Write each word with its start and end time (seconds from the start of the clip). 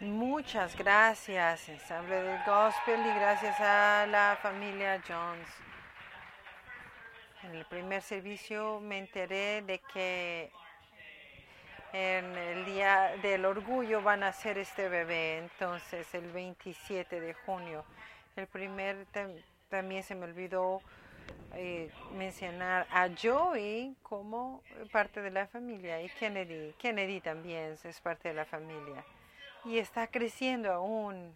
Muchas 0.00 0.78
gracias, 0.78 1.68
ensamble 1.68 2.22
del 2.22 2.42
gospel, 2.46 3.00
y 3.00 3.14
gracias 3.18 3.60
a 3.60 4.06
la 4.06 4.38
familia 4.40 4.98
Jones. 5.06 5.46
En 7.42 7.54
el 7.54 7.66
primer 7.66 8.00
servicio 8.00 8.80
me 8.80 8.96
enteré 8.96 9.60
de 9.60 9.78
que 9.92 10.50
en 11.92 12.24
el 12.34 12.64
día 12.64 13.14
del 13.20 13.44
orgullo 13.44 14.00
van 14.00 14.22
a 14.22 14.28
hacer 14.28 14.56
este 14.56 14.88
bebé, 14.88 15.36
entonces 15.36 16.14
el 16.14 16.32
27 16.32 17.20
de 17.20 17.34
junio. 17.34 17.84
El 18.36 18.46
primer 18.46 19.04
también 19.68 20.02
se 20.02 20.14
me 20.14 20.24
olvidó 20.24 20.80
eh, 21.52 21.90
mencionar 22.14 22.86
a 22.90 23.10
Joey 23.22 23.94
como 24.02 24.62
parte 24.92 25.20
de 25.20 25.30
la 25.30 25.46
familia 25.46 26.00
y 26.00 26.08
Kennedy. 26.08 26.72
Kennedy 26.78 27.20
también 27.20 27.76
es 27.84 28.00
parte 28.00 28.30
de 28.30 28.34
la 28.34 28.46
familia 28.46 29.04
y 29.64 29.78
está 29.78 30.06
creciendo 30.06 30.72
aún. 30.72 31.34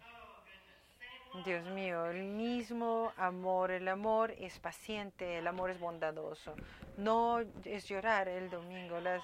Dios 1.43 1.65
mío, 1.65 2.05
el 2.05 2.23
mismo 2.23 3.11
amor, 3.17 3.71
el 3.71 3.87
amor 3.89 4.31
es 4.39 4.57
paciente, 4.59 5.37
el 5.37 5.47
amor 5.47 5.69
es 5.69 5.79
bondadoso. 5.79 6.55
No 6.97 7.41
es 7.65 7.87
llorar 7.87 8.29
el 8.29 8.49
domingo. 8.49 9.01
Las, 9.01 9.21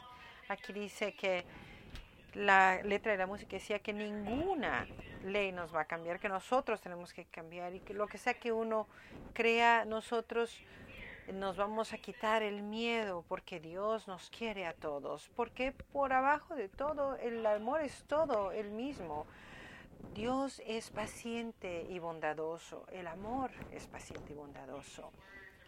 aquí 0.50 0.74
dice 0.74 1.14
que 1.14 1.46
la 2.34 2.82
letra 2.84 3.14
de 3.14 3.18
la 3.18 3.28
música 3.28 3.52
decía 3.52 3.80
que 3.80 3.94
ninguna 3.94 4.88
ley 5.24 5.52
nos 5.54 5.74
va 5.74 5.82
a 5.82 5.86
cambiar, 5.86 6.20
que 6.20 6.28
nosotros 6.28 6.82
tenemos 6.82 7.14
que 7.14 7.26
cambiar 7.26 7.74
y 7.76 7.80
que 7.80 7.94
lo 7.94 8.08
que 8.08 8.18
sea 8.18 8.34
que 8.34 8.52
uno 8.52 8.88
crea, 9.34 9.86
nosotros 9.86 10.60
nos 11.34 11.58
vamos 11.58 11.94
a 11.94 11.98
quitar 11.98 12.44
el 12.44 12.62
miedo 12.62 13.24
porque 13.28 13.60
Dios 13.60 14.08
nos 14.08 14.30
quiere 14.30 14.66
a 14.66 14.74
todos, 14.74 15.30
porque 15.36 15.72
por 15.72 16.14
abajo 16.14 16.56
de 16.56 16.70
todo 16.70 17.16
el 17.16 17.46
amor 17.46 17.82
es 17.82 18.04
todo 18.06 18.52
el 18.52 18.72
mismo. 18.72 19.26
Dios 20.14 20.62
es 20.66 20.90
paciente 20.90 21.86
y 21.90 22.00
bondadoso, 22.00 22.86
el 22.92 23.08
amor 23.08 23.52
es 23.72 23.88
paciente 23.88 24.34
y 24.34 24.36
bondadoso. 24.36 25.12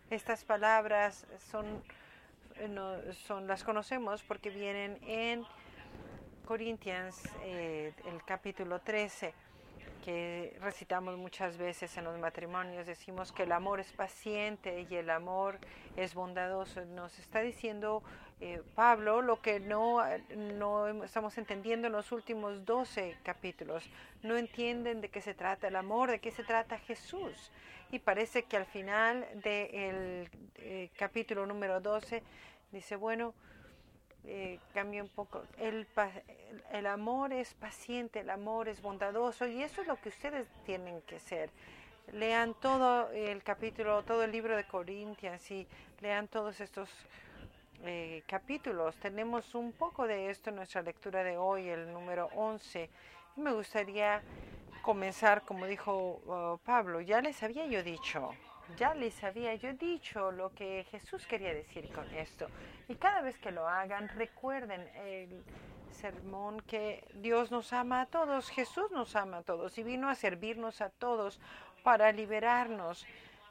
Estas 0.09 0.43
palabras 0.43 1.25
son, 1.51 1.83
son 3.25 3.47
las 3.47 3.63
conocemos 3.63 4.23
porque 4.23 4.49
vienen 4.49 4.99
en 5.03 5.45
Corintians, 6.45 7.21
eh, 7.43 7.93
el 8.05 8.23
capítulo 8.25 8.79
13 8.81 9.33
que 10.03 10.57
recitamos 10.59 11.17
muchas 11.17 11.57
veces 11.57 11.95
en 11.97 12.03
los 12.03 12.19
matrimonios, 12.19 12.85
decimos 12.85 13.31
que 13.31 13.43
el 13.43 13.53
amor 13.53 13.79
es 13.79 13.91
paciente 13.93 14.85
y 14.89 14.95
el 14.95 15.09
amor 15.09 15.59
es 15.95 16.13
bondadoso. 16.13 16.83
Nos 16.85 17.17
está 17.19 17.39
diciendo 17.39 18.03
eh, 18.41 18.61
Pablo 18.75 19.21
lo 19.21 19.41
que 19.41 19.61
no, 19.61 20.01
no 20.35 21.03
estamos 21.05 21.37
entendiendo 21.37 21.87
en 21.87 21.93
los 21.93 22.11
últimos 22.11 22.65
12 22.65 23.17
capítulos. 23.23 23.89
No 24.23 24.35
entienden 24.35 24.99
de 24.99 25.09
qué 25.09 25.21
se 25.21 25.33
trata 25.33 25.69
el 25.69 25.77
amor, 25.77 26.11
de 26.11 26.19
qué 26.19 26.31
se 26.31 26.43
trata 26.43 26.77
Jesús. 26.79 27.51
Y 27.89 27.99
parece 27.99 28.43
que 28.43 28.57
al 28.57 28.65
final 28.65 29.25
del 29.35 30.29
eh, 30.55 30.89
capítulo 30.97 31.45
número 31.45 31.79
12 31.79 32.23
dice, 32.71 32.97
bueno, 32.97 33.33
eh, 34.25 34.59
cambia 34.73 35.03
un 35.03 35.09
poco. 35.09 35.43
El, 35.57 35.87
el 36.71 36.87
amor 36.87 37.33
es 37.33 37.53
paciente, 37.53 38.21
el 38.21 38.29
amor 38.29 38.69
es 38.69 38.81
bondadoso 38.81 39.47
y 39.47 39.61
eso 39.61 39.81
es 39.81 39.87
lo 39.87 39.97
que 39.97 40.09
ustedes 40.09 40.47
tienen 40.65 41.01
que 41.01 41.19
ser. 41.19 41.49
Lean 42.11 42.53
todo 42.55 43.11
el 43.11 43.43
capítulo, 43.43 44.03
todo 44.03 44.23
el 44.23 44.31
libro 44.31 44.55
de 44.55 44.65
Corintias 44.65 45.49
y 45.51 45.67
lean 46.01 46.27
todos 46.27 46.59
estos 46.59 46.89
eh, 47.83 48.23
capítulos. 48.27 48.95
Tenemos 48.97 49.55
un 49.55 49.73
poco 49.73 50.07
de 50.07 50.29
esto 50.29 50.49
en 50.49 50.57
nuestra 50.57 50.81
lectura 50.81 51.23
de 51.23 51.37
hoy, 51.37 51.67
el 51.69 51.91
número 51.91 52.29
11. 52.35 52.89
Y 53.35 53.41
me 53.41 53.51
gustaría 53.53 54.21
comenzar, 54.81 55.43
como 55.43 55.65
dijo 55.65 56.21
uh, 56.25 56.57
Pablo, 56.65 57.01
ya 57.01 57.21
les 57.21 57.41
había 57.43 57.65
yo 57.65 57.83
dicho 57.83 58.31
ya 58.77 58.93
les 58.93 59.23
había 59.23 59.55
yo 59.55 59.73
dicho 59.73 60.31
lo 60.31 60.53
que 60.53 60.85
Jesús 60.89 61.25
quería 61.27 61.53
decir 61.53 61.91
con 61.91 62.07
esto. 62.13 62.47
Y 62.87 62.95
cada 62.95 63.21
vez 63.21 63.37
que 63.37 63.51
lo 63.51 63.67
hagan, 63.67 64.09
recuerden 64.09 64.81
el 65.05 65.43
sermón 65.91 66.59
que 66.61 67.07
Dios 67.15 67.51
nos 67.51 67.71
ama 67.71 68.01
a 68.01 68.05
todos, 68.07 68.49
Jesús 68.49 68.91
nos 68.91 69.15
ama 69.15 69.37
a 69.37 69.43
todos 69.43 69.77
y 69.77 69.83
vino 69.83 70.09
a 70.09 70.15
servirnos 70.15 70.81
a 70.81 70.89
todos 70.89 71.39
para 71.83 72.11
liberarnos. 72.11 73.05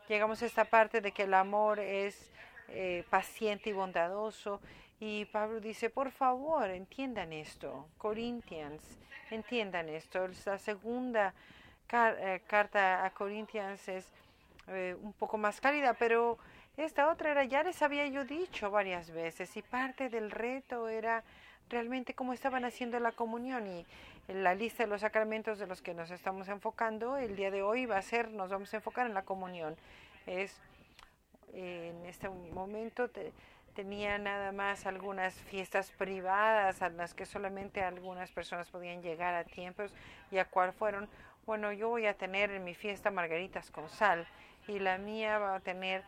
Llegamos 0.09 0.43
a 0.43 0.47
esta 0.47 0.65
parte 0.65 1.01
de 1.01 1.13
que 1.13 1.23
el 1.23 1.35
amor 1.35 1.79
es 1.79 2.31
eh, 2.69 3.05
paciente 3.11 3.71
y 3.71 3.73
bondadoso. 3.73 4.61
Y 4.99 5.25
Pablo 5.27 5.61
dice, 5.61 5.91
por 5.91 6.11
favor, 6.11 6.71
entiendan 6.71 7.33
esto. 7.33 7.89
Corinthians, 7.99 8.99
entiendan 9.31 9.89
esto. 9.89 10.29
La 10.47 10.59
segunda 10.59 11.35
eh, 11.93 12.41
carta 12.47 13.05
a 13.05 13.11
Corinthians 13.11 13.89
es 13.89 14.13
eh, 14.69 14.97
un 15.01 15.13
poco 15.13 15.39
más 15.39 15.61
cálida, 15.61 15.95
pero 15.95 16.39
esta 16.77 17.11
otra 17.11 17.31
era, 17.31 17.45
ya 17.45 17.63
les 17.63 17.83
había 17.83 18.07
yo 18.07 18.25
dicho 18.25 18.71
varias 18.71 19.11
veces, 19.11 19.57
y 19.57 19.63
parte 19.63 20.09
del 20.09 20.31
reto 20.31 20.89
era 20.89 21.23
realmente 21.69 22.15
cómo 22.15 22.33
estaban 22.33 22.65
haciendo 22.65 22.99
la 23.01 23.13
comunión 23.13 23.67
y 23.67 23.87
la 24.29 24.55
lista 24.55 24.85
de 24.85 24.89
los 24.89 25.01
sacramentos 25.01 25.59
de 25.59 25.67
los 25.67 25.83
que 25.83 25.95
nos 25.95 26.11
estamos 26.11 26.49
enfocando 26.49 27.17
el 27.17 27.35
día 27.35 27.51
de 27.51 27.63
hoy 27.63 27.87
va 27.87 27.99
a 27.99 28.03
ser, 28.03 28.31
nos 28.31 28.51
vamos 28.51 28.73
a 28.73 28.77
enfocar 28.77 29.07
en 29.07 29.15
la 29.15 29.23
comunión. 29.23 29.77
Es 30.27 30.61
en 31.53 32.07
este 32.07 32.29
momento 32.29 33.11
tenía 33.75 34.19
nada 34.19 34.53
más 34.53 34.87
algunas 34.87 35.35
fiestas 35.35 35.91
privadas 35.93 36.83
a 36.83 36.89
las 36.91 37.15
que 37.15 37.27
solamente 37.27 37.83
algunas 37.83 38.31
personas 38.31 38.69
podían 38.71 39.03
llegar 39.03 39.35
a 39.35 39.45
tiempos 39.45 39.93
y 40.31 40.39
a 40.39 40.45
cuál 40.45 40.73
fueron. 40.73 41.09
Bueno, 41.47 41.73
yo 41.73 41.89
voy 41.89 42.07
a 42.07 42.15
tener 42.15 42.51
en 42.51 42.65
mi 42.65 42.75
fiesta 42.75 43.11
margaritas 43.11 43.71
con 43.71 43.89
sal 43.89 44.27
y 44.69 44.79
la 44.79 44.99
mía 44.99 45.39
va 45.39 45.57
a 45.57 45.61
tener 45.61 46.05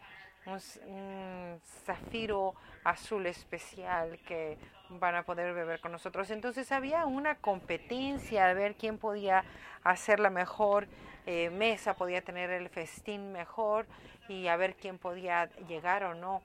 un, 0.46 1.60
zafiro 1.84 2.54
azul 2.84 3.26
especial 3.26 4.18
que 4.26 4.58
van 4.90 5.14
a 5.14 5.22
poder 5.22 5.54
beber 5.54 5.80
con 5.80 5.92
nosotros. 5.92 6.30
Entonces 6.30 6.70
había 6.72 7.06
una 7.06 7.36
competencia 7.36 8.48
a 8.48 8.54
ver 8.54 8.74
quién 8.74 8.98
podía 8.98 9.44
hacer 9.82 10.20
la 10.20 10.30
mejor 10.30 10.86
eh, 11.26 11.50
mesa, 11.50 11.94
podía 11.94 12.22
tener 12.22 12.50
el 12.50 12.68
festín 12.68 13.32
mejor 13.32 13.86
y 14.28 14.48
a 14.48 14.56
ver 14.56 14.74
quién 14.76 14.98
podía 14.98 15.46
llegar 15.66 16.04
o 16.04 16.14
no. 16.14 16.42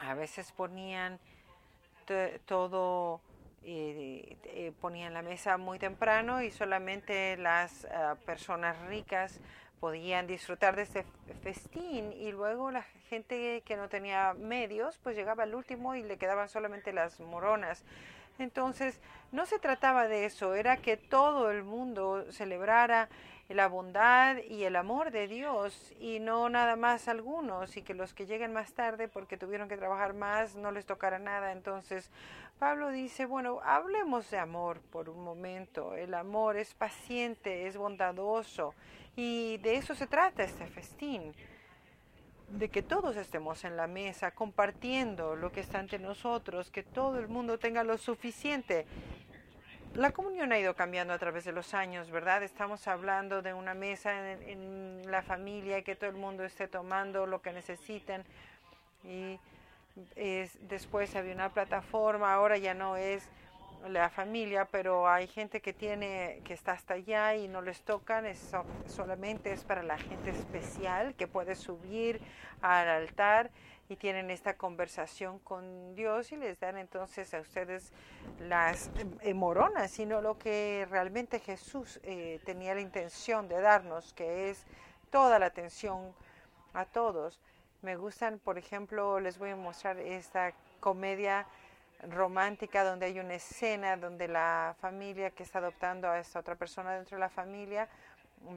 A 0.00 0.14
veces 0.14 0.52
ponían 0.52 1.18
todo, 2.46 3.20
eh, 3.64 4.36
eh, 4.44 4.72
ponían 4.80 5.12
la 5.12 5.22
mesa 5.22 5.58
muy 5.58 5.78
temprano 5.78 6.40
y 6.42 6.50
solamente 6.50 7.36
las 7.36 7.84
ah, 7.86 8.16
personas 8.24 8.78
ricas 8.86 9.40
podían 9.80 10.26
disfrutar 10.26 10.76
de 10.76 10.82
este 10.82 11.04
festín 11.42 12.12
y 12.12 12.32
luego 12.32 12.70
la 12.70 12.82
gente 13.08 13.62
que 13.64 13.76
no 13.76 13.88
tenía 13.88 14.34
medios 14.34 14.98
pues 15.02 15.16
llegaba 15.16 15.44
al 15.44 15.54
último 15.54 15.94
y 15.94 16.02
le 16.02 16.18
quedaban 16.18 16.48
solamente 16.48 16.92
las 16.92 17.20
moronas. 17.20 17.84
Entonces 18.38 19.00
no 19.32 19.46
se 19.46 19.58
trataba 19.58 20.06
de 20.06 20.24
eso, 20.24 20.54
era 20.54 20.76
que 20.76 20.96
todo 20.96 21.50
el 21.50 21.64
mundo 21.64 22.24
celebrara 22.30 23.08
la 23.48 23.66
bondad 23.66 24.36
y 24.46 24.64
el 24.64 24.76
amor 24.76 25.10
de 25.10 25.26
Dios 25.26 25.94
y 25.98 26.20
no 26.20 26.48
nada 26.50 26.76
más 26.76 27.08
algunos 27.08 27.76
y 27.76 27.82
que 27.82 27.94
los 27.94 28.12
que 28.12 28.26
lleguen 28.26 28.52
más 28.52 28.74
tarde 28.74 29.08
porque 29.08 29.38
tuvieron 29.38 29.68
que 29.68 29.78
trabajar 29.78 30.12
más 30.12 30.54
no 30.54 30.70
les 30.70 30.84
tocara 30.84 31.18
nada. 31.18 31.52
Entonces 31.52 32.10
Pablo 32.58 32.90
dice, 32.90 33.24
bueno, 33.24 33.60
hablemos 33.64 34.30
de 34.30 34.38
amor 34.38 34.80
por 34.90 35.08
un 35.08 35.24
momento. 35.24 35.94
El 35.94 36.12
amor 36.14 36.56
es 36.56 36.74
paciente, 36.74 37.66
es 37.66 37.76
bondadoso 37.76 38.74
y 39.18 39.56
de 39.58 39.74
eso 39.74 39.96
se 39.96 40.06
trata 40.06 40.44
este 40.44 40.64
festín, 40.68 41.34
de 42.50 42.68
que 42.68 42.84
todos 42.84 43.16
estemos 43.16 43.64
en 43.64 43.76
la 43.76 43.88
mesa 43.88 44.30
compartiendo 44.30 45.34
lo 45.34 45.50
que 45.50 45.58
está 45.58 45.80
ante 45.80 45.98
nosotros, 45.98 46.70
que 46.70 46.84
todo 46.84 47.18
el 47.18 47.26
mundo 47.26 47.58
tenga 47.58 47.82
lo 47.82 47.98
suficiente. 47.98 48.86
La 49.96 50.12
comunión 50.12 50.52
ha 50.52 50.58
ido 50.60 50.74
cambiando 50.74 51.12
a 51.12 51.18
través 51.18 51.44
de 51.44 51.50
los 51.50 51.74
años, 51.74 52.12
¿verdad? 52.12 52.44
Estamos 52.44 52.86
hablando 52.86 53.42
de 53.42 53.54
una 53.54 53.74
mesa 53.74 54.34
en, 54.34 55.02
la 55.10 55.22
familia, 55.22 55.82
que 55.82 55.96
todo 55.96 56.10
el 56.10 56.16
mundo 56.16 56.44
esté 56.44 56.68
tomando 56.68 57.26
lo 57.26 57.42
que 57.42 57.52
necesiten. 57.52 58.22
Y 59.02 59.40
después 60.68 61.16
había 61.16 61.34
una 61.34 61.52
plataforma, 61.52 62.32
ahora 62.32 62.56
ya 62.56 62.72
no 62.72 62.96
es 62.96 63.28
la 63.86 64.10
familia, 64.10 64.66
pero 64.66 65.08
hay 65.08 65.26
gente 65.26 65.60
que 65.60 65.72
tiene 65.72 66.40
que 66.44 66.54
está 66.54 66.72
hasta 66.72 66.94
allá 66.94 67.34
y 67.36 67.48
no 67.48 67.62
les 67.62 67.82
tocan, 67.82 68.26
eso 68.26 68.64
solamente 68.86 69.52
es 69.52 69.64
para 69.64 69.82
la 69.82 69.98
gente 69.98 70.30
especial 70.30 71.14
que 71.14 71.26
puede 71.26 71.54
subir 71.54 72.20
al 72.60 72.88
altar 72.88 73.50
y 73.88 73.96
tienen 73.96 74.30
esta 74.30 74.56
conversación 74.56 75.38
con 75.38 75.94
Dios 75.94 76.32
y 76.32 76.36
les 76.36 76.60
dan 76.60 76.76
entonces 76.76 77.32
a 77.32 77.40
ustedes 77.40 77.92
las 78.40 78.90
eh, 79.20 79.32
moronas, 79.32 79.90
sino 79.90 80.20
lo 80.20 80.38
que 80.38 80.86
realmente 80.90 81.40
Jesús 81.40 81.98
eh, 82.02 82.40
tenía 82.44 82.74
la 82.74 82.82
intención 82.82 83.48
de 83.48 83.60
darnos, 83.60 84.12
que 84.12 84.50
es 84.50 84.66
toda 85.10 85.38
la 85.38 85.46
atención 85.46 86.12
a 86.74 86.84
todos. 86.84 87.40
Me 87.80 87.96
gustan, 87.96 88.38
por 88.38 88.58
ejemplo, 88.58 89.20
les 89.20 89.38
voy 89.38 89.50
a 89.50 89.56
mostrar 89.56 89.98
esta 89.98 90.52
comedia 90.80 91.46
romántica 92.02 92.84
donde 92.84 93.06
hay 93.06 93.18
una 93.18 93.34
escena 93.34 93.96
donde 93.96 94.28
la 94.28 94.76
familia 94.80 95.30
que 95.30 95.42
está 95.42 95.58
adoptando 95.58 96.08
a 96.08 96.18
esta 96.18 96.38
otra 96.38 96.54
persona 96.54 96.94
dentro 96.94 97.16
de 97.16 97.20
la 97.20 97.28
familia 97.28 97.88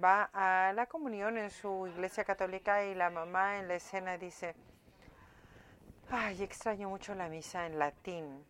va 0.04 0.30
a 0.34 0.74
la 0.74 0.86
comunión 0.86 1.38
en 1.38 1.50
su 1.50 1.88
iglesia 1.88 2.24
católica 2.24 2.86
y 2.86 2.94
la 2.94 3.10
mamá 3.10 3.60
en 3.60 3.68
la 3.68 3.76
escena 3.76 4.18
dice, 4.18 4.56
ay, 6.10 6.44
extraño 6.44 6.90
mucho 6.90 7.16
la 7.16 7.30
misa 7.30 7.66
en 7.66 7.80
latín. 7.80 8.46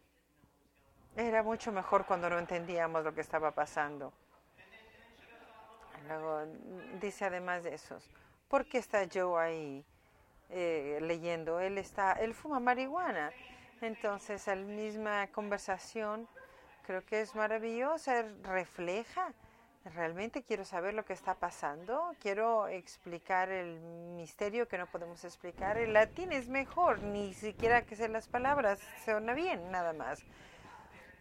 Era 1.15 1.43
mucho 1.43 1.71
mejor 1.71 2.05
cuando 2.05 2.29
no 2.29 2.39
entendíamos 2.39 3.03
lo 3.03 3.13
que 3.13 3.21
estaba 3.21 3.51
pasando. 3.51 4.13
Luego 6.07 6.45
dice 6.99 7.25
además 7.25 7.63
de 7.63 7.75
eso, 7.75 7.99
¿por 8.47 8.65
qué 8.65 8.79
está 8.79 9.05
Joe 9.11 9.41
ahí 9.41 9.85
eh, 10.49 10.99
leyendo? 11.01 11.59
Él 11.59 11.77
está, 11.77 12.13
él 12.13 12.33
fuma 12.33 12.59
marihuana. 12.59 13.31
Entonces, 13.81 14.45
la 14.47 14.55
misma 14.55 15.27
conversación 15.27 16.27
creo 16.83 17.03
que 17.05 17.21
es 17.21 17.35
maravillosa, 17.35 18.23
refleja. 18.43 19.33
Realmente 19.83 20.43
quiero 20.43 20.63
saber 20.63 20.93
lo 20.93 21.03
que 21.03 21.13
está 21.13 21.33
pasando, 21.33 22.13
quiero 22.19 22.67
explicar 22.67 23.49
el 23.49 23.79
misterio 24.15 24.67
que 24.67 24.77
no 24.77 24.85
podemos 24.85 25.23
explicar. 25.23 25.77
El 25.77 25.93
latín 25.93 26.31
es 26.31 26.47
mejor, 26.47 27.01
ni 27.01 27.33
siquiera 27.33 27.81
que 27.81 27.95
sean 27.95 28.13
las 28.13 28.27
palabras, 28.27 28.79
suena 29.03 29.33
bien, 29.33 29.71
nada 29.71 29.93
más 29.93 30.23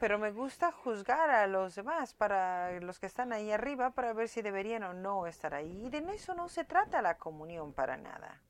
pero 0.00 0.18
me 0.18 0.32
gusta 0.32 0.72
juzgar 0.72 1.28
a 1.28 1.46
los 1.46 1.74
demás, 1.74 2.14
para 2.14 2.80
los 2.80 2.98
que 2.98 3.04
están 3.04 3.34
ahí 3.34 3.52
arriba, 3.52 3.90
para 3.90 4.14
ver 4.14 4.28
si 4.28 4.40
deberían 4.40 4.82
o 4.82 4.94
no 4.94 5.26
estar 5.26 5.54
ahí. 5.54 5.84
Y 5.84 5.90
de 5.90 5.98
eso 6.14 6.34
no 6.34 6.48
se 6.48 6.64
trata 6.64 7.02
la 7.02 7.18
comunión 7.18 7.74
para 7.74 7.98
nada. 7.98 8.40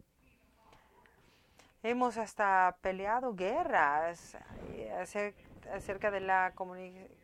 Hemos 1.83 2.19
hasta 2.19 2.77
peleado 2.83 3.35
guerras 3.35 4.37
eh, 4.69 4.93
acerca 5.73 6.11
de 6.11 6.21
la 6.21 6.53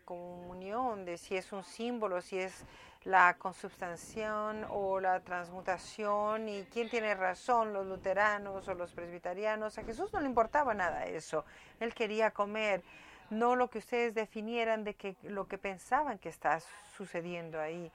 comunión, 0.06 1.04
de 1.04 1.18
si 1.18 1.36
es 1.36 1.52
un 1.52 1.62
símbolo, 1.62 2.22
si 2.22 2.38
es 2.38 2.64
la 3.04 3.36
consubstanciación 3.36 4.66
o 4.70 4.98
la 4.98 5.20
transmutación 5.20 6.48
y 6.48 6.64
quién 6.72 6.88
tiene 6.88 7.14
razón, 7.14 7.74
los 7.74 7.86
luteranos 7.86 8.66
o 8.66 8.72
los 8.72 8.92
presbiterianos. 8.92 9.76
A 9.76 9.84
Jesús 9.84 10.10
no 10.14 10.20
le 10.20 10.26
importaba 10.26 10.72
nada 10.72 11.04
eso. 11.04 11.44
Él 11.78 11.92
quería 11.92 12.30
comer 12.30 12.82
no 13.28 13.56
lo 13.56 13.68
que 13.68 13.80
ustedes 13.80 14.14
definieran 14.14 14.84
de 14.84 14.94
que 14.94 15.16
lo 15.22 15.48
que 15.48 15.58
pensaban 15.58 16.18
que 16.18 16.30
está 16.30 16.60
sucediendo 16.96 17.60
ahí. 17.60 17.92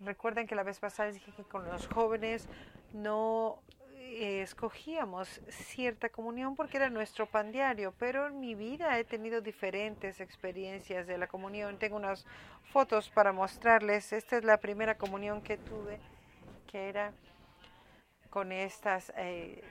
Recuerden 0.00 0.46
que 0.46 0.54
la 0.54 0.64
vez 0.64 0.78
pasada 0.80 1.10
dije 1.10 1.32
que 1.32 1.44
con 1.44 1.66
los 1.66 1.86
jóvenes 1.86 2.46
no 2.92 3.58
eh, 4.12 4.42
escogíamos 4.42 5.40
cierta 5.48 6.08
comunión 6.08 6.54
porque 6.54 6.76
era 6.76 6.90
nuestro 6.90 7.26
pan 7.26 7.52
diario, 7.52 7.94
pero 7.98 8.26
en 8.26 8.40
mi 8.40 8.54
vida 8.54 8.98
he 8.98 9.04
tenido 9.04 9.40
diferentes 9.40 10.20
experiencias 10.20 11.06
de 11.06 11.18
la 11.18 11.26
comunión. 11.26 11.78
Tengo 11.78 11.96
unas 11.96 12.26
fotos 12.72 13.08
para 13.10 13.32
mostrarles. 13.32 14.12
Esta 14.12 14.36
es 14.36 14.44
la 14.44 14.58
primera 14.58 14.96
comunión 14.96 15.42
que 15.42 15.56
tuve, 15.56 15.98
que 16.66 16.88
era 16.88 17.12
con 18.30 18.52
estas 18.52 19.12
eh, 19.16 19.62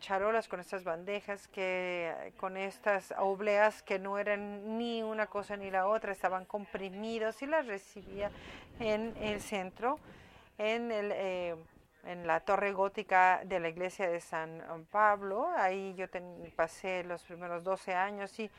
charolas, 0.00 0.48
con 0.48 0.60
estas 0.60 0.84
bandejas, 0.84 1.48
que 1.48 2.32
con 2.38 2.56
estas 2.56 3.14
obleas 3.18 3.82
que 3.82 3.98
no 3.98 4.18
eran 4.18 4.78
ni 4.78 5.02
una 5.02 5.26
cosa 5.26 5.56
ni 5.56 5.70
la 5.70 5.86
otra, 5.86 6.12
estaban 6.12 6.44
comprimidos 6.44 7.42
y 7.42 7.46
las 7.46 7.66
recibía 7.66 8.30
en 8.78 9.16
el 9.20 9.40
centro, 9.40 9.98
en, 10.58 10.92
el, 10.92 11.12
eh, 11.14 11.56
en 12.06 12.26
la 12.26 12.40
torre 12.40 12.72
gótica 12.72 13.42
de 13.44 13.60
la 13.60 13.68
iglesia 13.68 14.08
de 14.08 14.20
San 14.20 14.62
Pablo. 14.90 15.48
Ahí 15.56 15.94
yo 15.94 16.06
pasé 16.54 17.04
los 17.04 17.22
primeros 17.24 17.64
12 17.64 17.94
años 17.94 18.38
y 18.38 18.50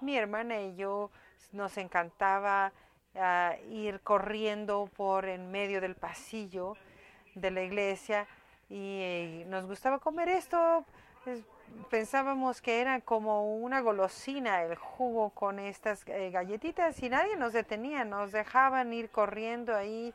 mi 0.00 0.16
hermana 0.16 0.60
y 0.60 0.76
yo 0.76 1.10
nos 1.52 1.76
encantaba 1.76 2.72
ah, 3.16 3.54
ir 3.70 4.00
corriendo 4.00 4.88
por 4.96 5.26
en 5.26 5.50
medio 5.50 5.80
del 5.80 5.94
pasillo 5.94 6.76
de 7.34 7.50
la 7.50 7.62
iglesia 7.62 8.26
y 8.68 9.00
eh, 9.00 9.44
nos 9.48 9.66
gustaba 9.66 9.98
comer 9.98 10.28
esto. 10.28 10.84
pensábamos 11.90 12.60
que 12.60 12.80
era 12.80 13.00
como 13.00 13.56
una 13.56 13.80
golosina 13.80 14.62
el 14.62 14.76
jugo 14.76 15.30
con 15.30 15.58
estas 15.58 16.06
eh, 16.06 16.30
galletitas 16.30 17.02
y 17.02 17.08
nadie 17.08 17.36
nos 17.36 17.52
detenía, 17.52 18.04
nos 18.04 18.32
dejaban 18.32 18.92
ir 18.92 19.10
corriendo 19.10 19.74
ahí 19.74 20.14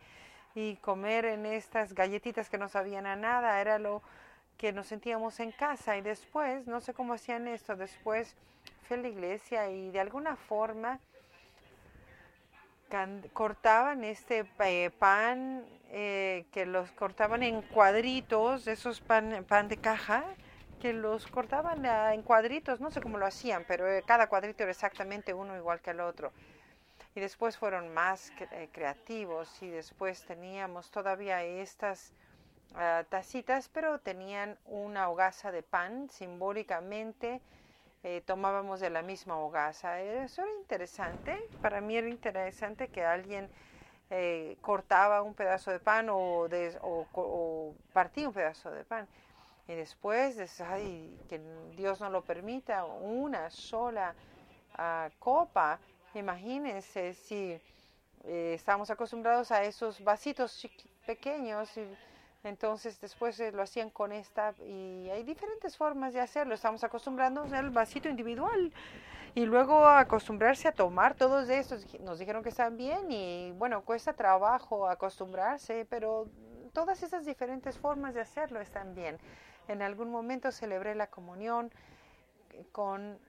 y 0.56 0.76
comer 0.78 1.26
en 1.26 1.46
estas 1.46 1.94
galletitas 1.94 2.50
que 2.50 2.58
no 2.58 2.70
sabían 2.70 3.06
a 3.06 3.16
nada, 3.16 3.62
era 3.62 3.80
lo 3.80 4.02
que 4.58 4.74
nos 4.74 4.88
sentíamos 4.88 5.40
en 5.40 5.52
casa 5.52 5.98
y 5.98 6.02
después, 6.02 6.68
no 6.68 6.80
sé 6.82 6.94
cómo 6.94 7.14
hacían 7.14 7.48
esto, 7.48 7.76
después 7.76 8.36
fui 8.88 8.98
a 8.98 9.02
la 9.02 9.08
iglesia 9.08 9.70
y 9.70 9.90
de 9.92 10.00
alguna 10.00 10.36
forma 10.36 11.00
cortaban 13.34 14.04
este 14.04 14.46
eh, 14.60 14.90
pan 14.98 15.64
eh, 15.92 16.46
que 16.52 16.66
los 16.66 16.92
cortaban 16.92 17.44
en 17.44 17.62
cuadritos, 17.62 18.68
esos 18.68 19.00
pan, 19.00 19.46
pan 19.48 19.68
de 19.68 19.78
caja, 19.78 20.24
que 20.82 20.94
los 20.94 21.28
cortaban 21.28 21.86
en 21.86 22.24
cuadritos, 22.24 22.80
no 22.80 22.90
sé 22.90 23.02
cómo 23.02 23.18
lo 23.18 23.26
hacían, 23.26 23.64
pero 23.68 23.88
eh, 23.88 24.04
cada 24.06 24.28
cuadrito 24.28 24.64
era 24.64 24.72
exactamente 24.72 25.34
uno 25.34 25.56
igual 25.56 25.82
que 25.82 25.92
el 25.92 26.00
otro. 26.00 26.32
Y 27.16 27.20
después 27.20 27.58
fueron 27.58 27.94
más 27.94 28.32
creativos 28.72 29.62
y 29.62 29.70
después 29.70 30.24
teníamos 30.26 30.92
todavía 30.92 31.44
estas 31.44 32.14
uh, 32.72 33.04
tacitas, 33.10 33.68
pero 33.68 34.00
tenían 34.00 34.58
una 34.66 35.10
hogaza 35.10 35.52
de 35.52 35.64
pan 35.64 36.10
simbólicamente 36.10 37.42
eh, 38.02 38.22
tomábamos 38.26 38.80
de 38.80 38.90
la 38.90 39.02
misma 39.02 39.38
hogaza. 39.38 40.00
Eso 40.02 40.42
era 40.42 40.52
interesante. 40.62 41.38
Para 41.62 41.82
mí 41.82 41.98
era 41.98 42.08
interesante 42.08 42.88
que 42.88 43.04
alguien 43.04 43.50
eh, 44.10 44.58
cortaba 44.62 45.22
un 45.22 45.34
pedazo 45.34 45.72
de 45.72 45.80
pan 45.80 46.08
o, 46.10 46.48
o, 46.82 47.76
partía 47.92 48.28
un 48.28 48.34
pedazo 48.34 48.72
de 48.72 48.86
pan. 48.86 49.06
Y 49.68 49.74
después, 49.76 50.62
ay, 50.62 51.20
que 51.28 51.42
Dios 51.76 52.00
no 52.00 52.10
lo 52.10 52.24
permita, 52.24 52.86
una 52.86 53.50
sola 53.50 54.16
ah, 54.76 55.10
copa. 55.20 55.80
Imagínense 56.14 57.14
si 57.14 57.60
eh, 58.24 58.54
estamos 58.56 58.90
acostumbrados 58.90 59.52
a 59.52 59.64
esos 59.64 60.04
vasitos 60.04 60.68
pequeños 61.06 61.76
y 61.78 61.88
entonces 62.44 63.00
después 63.00 63.40
eh, 63.40 63.52
lo 63.52 63.62
hacían 63.62 63.90
con 63.90 64.12
esta 64.12 64.54
y 64.60 65.10
hay 65.10 65.24
diferentes 65.24 65.78
formas 65.78 66.14
de 66.14 66.22
hacerlo. 66.22 66.56
Estamos 66.56 66.84
acostumbrándonos 66.84 67.54
al 67.54 67.70
vasito 67.70 68.10
individual 68.10 68.74
y 69.36 69.46
luego 69.46 69.86
acostumbrarse 69.86 70.68
a 70.68 70.72
tomar 70.72 71.16
todos 71.16 71.48
estos. 71.50 71.86
Nos 72.00 72.18
dijeron 72.18 72.42
que 72.44 72.50
están 72.50 72.76
bien 72.76 73.12
y 73.12 73.52
bueno, 73.52 73.84
cuesta 73.84 74.14
trabajo 74.14 74.88
acostumbrarse, 74.88 75.86
pero 75.90 76.28
todas 76.74 77.04
esas 77.04 77.26
diferentes 77.26 77.78
formas 77.78 78.14
de 78.16 78.22
hacerlo 78.22 78.60
están 78.60 78.96
bien. 78.96 79.18
En 79.68 79.84
algún 79.84 80.10
momento 80.10 80.52
celebré 80.52 80.96
la 80.96 81.08
comunión 81.08 81.72
con 82.72 83.20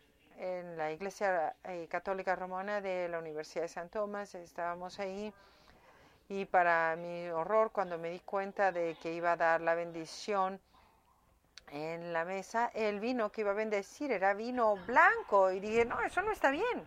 en 0.40 0.76
la 0.76 0.90
Iglesia 0.90 1.54
eh, 1.64 1.86
Católica 1.88 2.34
Romana 2.34 2.80
de 2.80 3.08
la 3.08 3.18
Universidad 3.18 3.62
de 3.62 3.68
San 3.68 3.88
Tomás. 3.90 4.34
Estábamos 4.34 4.98
ahí 4.98 5.32
y 6.30 6.44
para 6.44 6.94
mi 6.94 7.28
horror, 7.28 7.72
cuando 7.72 7.98
me 7.98 8.10
di 8.10 8.20
cuenta 8.20 8.70
de 8.70 8.96
que 9.02 9.12
iba 9.12 9.32
a 9.32 9.36
dar 9.36 9.60
la 9.60 9.74
bendición 9.74 10.60
en 11.72 12.12
la 12.12 12.24
mesa, 12.24 12.70
el 12.72 13.00
vino 13.00 13.32
que 13.32 13.40
iba 13.40 13.50
a 13.50 13.54
bendecir 13.54 14.12
era 14.12 14.32
vino 14.32 14.76
blanco. 14.86 15.50
Y 15.50 15.58
dije, 15.58 15.84
no, 15.84 16.00
eso 16.02 16.22
no 16.22 16.30
está 16.30 16.52
bien. 16.52 16.86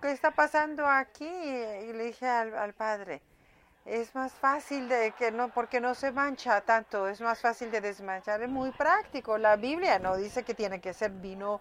¿Qué 0.00 0.12
está 0.12 0.30
pasando 0.30 0.86
aquí? 0.86 1.26
Y 1.26 1.92
le 1.92 2.04
dije 2.04 2.28
al, 2.28 2.72
padre, 2.74 3.22
es 3.88 4.14
más 4.14 4.32
fácil 4.32 4.88
de 4.88 5.12
que 5.12 5.30
no, 5.30 5.48
porque 5.48 5.80
no 5.80 5.94
se 5.94 6.12
mancha 6.12 6.60
tanto, 6.60 7.08
es 7.08 7.20
más 7.20 7.40
fácil 7.40 7.70
de 7.70 7.80
desmanchar, 7.80 8.42
es 8.42 8.48
muy 8.48 8.70
práctico. 8.70 9.38
La 9.38 9.56
Biblia 9.56 9.98
no 9.98 10.16
dice 10.16 10.42
que 10.42 10.54
tiene 10.54 10.80
que 10.80 10.92
ser 10.92 11.10
vino 11.10 11.60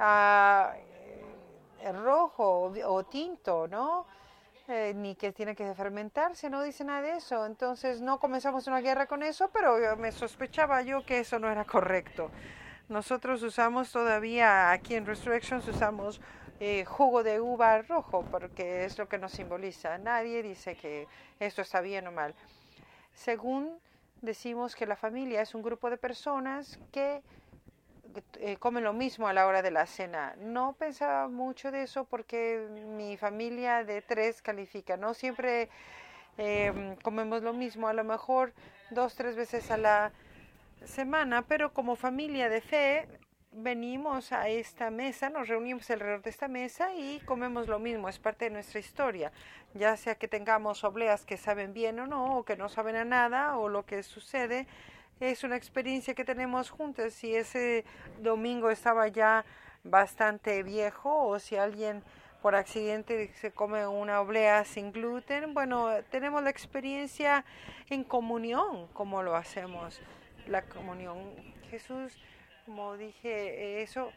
eh, 0.00 1.92
rojo 1.92 2.72
o 2.86 3.04
tinto, 3.04 3.68
¿no? 3.68 4.06
Eh, 4.66 4.94
ni 4.96 5.14
que 5.14 5.30
tiene 5.32 5.54
que 5.54 5.74
fermentarse, 5.74 6.48
no 6.48 6.62
dice 6.62 6.84
nada 6.84 7.02
de 7.02 7.16
eso. 7.16 7.46
Entonces 7.46 8.00
no 8.00 8.18
comenzamos 8.18 8.66
una 8.66 8.80
guerra 8.80 9.06
con 9.06 9.22
eso, 9.22 9.50
pero 9.52 9.96
me 9.96 10.10
sospechaba 10.10 10.82
yo 10.82 11.04
que 11.04 11.20
eso 11.20 11.38
no 11.38 11.50
era 11.50 11.64
correcto. 11.64 12.30
Nosotros 12.88 13.42
usamos 13.42 13.92
todavía, 13.92 14.70
aquí 14.70 14.94
en 14.94 15.06
Resurrections 15.06 15.66
usamos 15.68 16.20
eh, 16.60 16.84
jugo 16.84 17.22
de 17.22 17.40
uva 17.40 17.82
rojo 17.82 18.24
porque 18.30 18.84
es 18.84 18.98
lo 18.98 19.08
que 19.08 19.18
nos 19.18 19.32
simboliza. 19.32 19.98
Nadie 19.98 20.42
dice 20.42 20.76
que 20.76 21.06
esto 21.40 21.62
está 21.62 21.80
bien 21.80 22.06
o 22.06 22.12
mal. 22.12 22.34
Según 23.14 23.78
decimos 24.20 24.74
que 24.74 24.86
la 24.86 24.96
familia 24.96 25.42
es 25.42 25.54
un 25.54 25.62
grupo 25.62 25.90
de 25.90 25.96
personas 25.96 26.78
que 26.92 27.22
eh, 28.40 28.56
comen 28.58 28.84
lo 28.84 28.92
mismo 28.92 29.26
a 29.28 29.32
la 29.32 29.46
hora 29.46 29.62
de 29.62 29.70
la 29.70 29.86
cena. 29.86 30.34
No 30.38 30.74
pensaba 30.78 31.28
mucho 31.28 31.70
de 31.70 31.82
eso 31.82 32.04
porque 32.04 32.66
mi 32.96 33.16
familia 33.16 33.84
de 33.84 34.02
tres 34.02 34.42
califica. 34.42 34.96
No 34.96 35.14
siempre 35.14 35.68
em, 36.36 36.96
comemos 36.96 37.42
lo 37.42 37.52
mismo, 37.52 37.88
a 37.88 37.92
lo 37.92 38.04
mejor 38.04 38.52
dos, 38.90 39.14
tres 39.14 39.36
veces 39.36 39.70
a 39.70 39.76
la 39.76 40.12
semana, 40.84 41.42
pero 41.42 41.72
como 41.72 41.96
familia 41.96 42.48
de 42.48 42.60
fe 42.60 43.08
venimos 43.56 44.32
a 44.32 44.48
esta 44.48 44.90
mesa, 44.90 45.30
nos 45.30 45.48
reunimos 45.48 45.88
alrededor 45.90 46.22
de 46.22 46.30
esta 46.30 46.48
mesa 46.48 46.92
y 46.94 47.20
comemos 47.20 47.68
lo 47.68 47.78
mismo, 47.78 48.08
es 48.08 48.18
parte 48.18 48.46
de 48.46 48.50
nuestra 48.50 48.80
historia, 48.80 49.32
ya 49.74 49.96
sea 49.96 50.16
que 50.16 50.26
tengamos 50.26 50.82
obleas 50.82 51.24
que 51.24 51.36
saben 51.36 51.72
bien 51.72 52.00
o 52.00 52.06
no, 52.06 52.38
o 52.38 52.44
que 52.44 52.56
no 52.56 52.68
saben 52.68 52.96
a 52.96 53.04
nada, 53.04 53.56
o 53.56 53.68
lo 53.68 53.86
que 53.86 54.02
sucede, 54.02 54.66
es 55.20 55.44
una 55.44 55.56
experiencia 55.56 56.14
que 56.14 56.24
tenemos 56.24 56.70
juntos. 56.70 57.14
Si 57.14 57.34
ese 57.34 57.84
domingo 58.20 58.70
estaba 58.70 59.06
ya 59.08 59.44
bastante 59.84 60.62
viejo 60.62 61.26
o 61.26 61.38
si 61.38 61.56
alguien 61.56 62.02
por 62.42 62.56
accidente 62.56 63.32
se 63.34 63.52
come 63.52 63.86
una 63.86 64.20
oblea 64.20 64.64
sin 64.64 64.92
gluten, 64.92 65.54
bueno, 65.54 65.88
tenemos 66.10 66.42
la 66.42 66.50
experiencia 66.50 67.44
en 67.88 68.04
comunión, 68.04 68.88
como 68.88 69.22
lo 69.22 69.36
hacemos, 69.36 70.00
la 70.46 70.62
comunión. 70.62 71.16
Jesús, 71.70 72.18
como 72.64 72.96
dije, 72.96 73.82
eso 73.82 74.12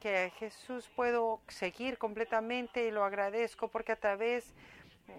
que 0.00 0.32
Jesús 0.38 0.90
puedo 0.94 1.40
seguir 1.48 1.96
completamente 1.96 2.86
y 2.86 2.90
lo 2.90 3.04
agradezco 3.04 3.68
porque 3.68 3.92
a 3.92 3.96
través 3.96 4.52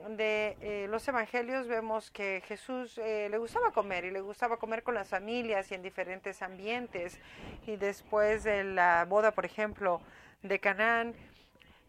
de 0.10 0.58
eh, 0.62 0.88
los 0.90 1.08
evangelios 1.08 1.68
vemos 1.68 2.12
que 2.12 2.44
Jesús 2.48 2.98
eh, 2.98 3.28
le 3.30 3.38
gustaba 3.38 3.72
comer 3.72 4.06
y 4.06 4.12
le 4.12 4.22
gustaba 4.22 4.58
comer 4.58 4.84
con 4.84 4.96
las 4.96 5.10
familias 5.10 5.72
y 5.72 5.76
en 5.76 5.82
diferentes 5.82 6.42
ambientes. 6.42 7.20
Y 7.66 7.76
después 7.78 8.44
de 8.44 8.64
la 8.64 9.06
boda, 9.08 9.32
por 9.32 9.46
ejemplo, 9.46 10.02
de 10.42 10.60
Canaán, 10.60 11.16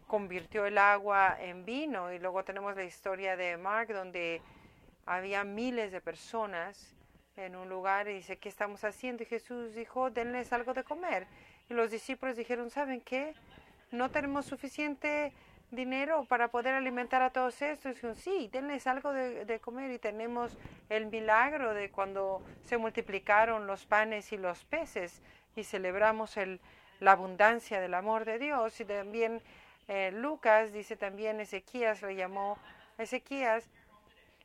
convirtió 0.06 0.66
el 0.66 0.78
agua 0.78 1.36
en 1.40 1.64
vino. 1.64 2.12
Y 2.12 2.18
luego 2.18 2.44
tenemos 2.44 2.76
la 2.76 2.84
historia 2.84 3.36
de 3.36 3.56
Mark, 3.56 3.92
donde 3.92 4.40
había 5.06 5.44
miles 5.44 5.92
de 5.92 6.00
personas 6.00 6.94
en 7.36 7.54
un 7.54 7.68
lugar 7.68 8.08
y 8.08 8.14
dice, 8.14 8.38
¿qué 8.38 8.48
estamos 8.48 8.82
haciendo? 8.84 9.22
Y 9.22 9.26
Jesús 9.26 9.74
dijo, 9.74 10.10
denles 10.10 10.52
algo 10.52 10.72
de 10.72 10.84
comer. 10.84 11.26
Y 11.68 11.74
los 11.74 11.90
discípulos 11.90 12.36
dijeron, 12.36 12.70
¿saben 12.70 13.00
qué? 13.00 13.34
No 13.90 14.10
tenemos 14.10 14.46
suficiente 14.46 15.32
dinero 15.70 16.24
para 16.24 16.48
poder 16.48 16.74
alimentar 16.74 17.22
a 17.22 17.30
todos 17.30 17.60
estos. 17.60 18.02
Y 18.02 18.14
sí, 18.20 18.48
denles 18.52 18.86
algo 18.86 19.12
de, 19.12 19.60
comer 19.60 19.90
y 19.90 19.98
tenemos 19.98 20.56
el 20.88 21.06
milagro 21.06 21.74
de 21.74 21.90
cuando 21.90 22.42
se 22.64 22.78
multiplicaron 22.78 23.66
los 23.66 23.84
panes 23.84 24.32
y 24.32 24.38
los 24.38 24.64
peces 24.64 25.20
y 25.54 25.64
celebramos 25.64 26.36
el, 26.36 26.60
la 27.00 27.12
abundancia 27.12 27.80
del 27.80 27.94
amor 27.94 28.24
de 28.24 28.38
Dios. 28.38 28.80
Y 28.80 28.84
también 28.86 29.42
eh, 29.88 30.10
Lucas 30.12 30.72
dice 30.72 30.96
también, 30.96 31.40
Ezequías 31.40 32.00
le 32.02 32.16
llamó, 32.16 32.58
Ezequías, 32.96 33.68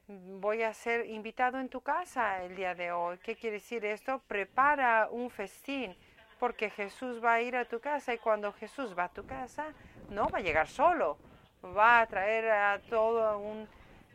voy 0.08 0.64
a 0.64 0.74
ser 0.74 1.06
invitado 1.08 1.60
en 1.60 1.70
tu 1.70 1.82
casa 1.82 2.44
el 2.44 2.56
día 2.56 2.76
de 2.76 2.92
hoy. 2.92 3.18
¿Qué 3.20 3.36
quiere 3.36 3.58
decir 3.58 3.86
esto? 3.86 4.22
Prepara 4.28 5.08
un 5.12 5.30
festín 5.30 5.96
porque 6.40 6.70
Jesús 6.70 7.24
va 7.24 7.34
a 7.34 7.42
ir 7.42 7.56
a 7.56 7.66
tu 7.66 7.80
casa 7.80 8.14
y 8.14 8.18
cuando 8.18 8.52
Jesús 8.54 8.98
va 8.98 9.06
a 9.06 9.10
tu 9.10 9.26
casa, 9.26 9.74
no 10.10 10.28
va 10.30 10.40
a 10.40 10.42
llegar 10.42 10.68
solo, 10.68 11.18
va 11.64 12.02
a 12.02 12.08
traer 12.08 12.50
a 12.50 12.82
todo 12.90 13.38
un 13.38 13.68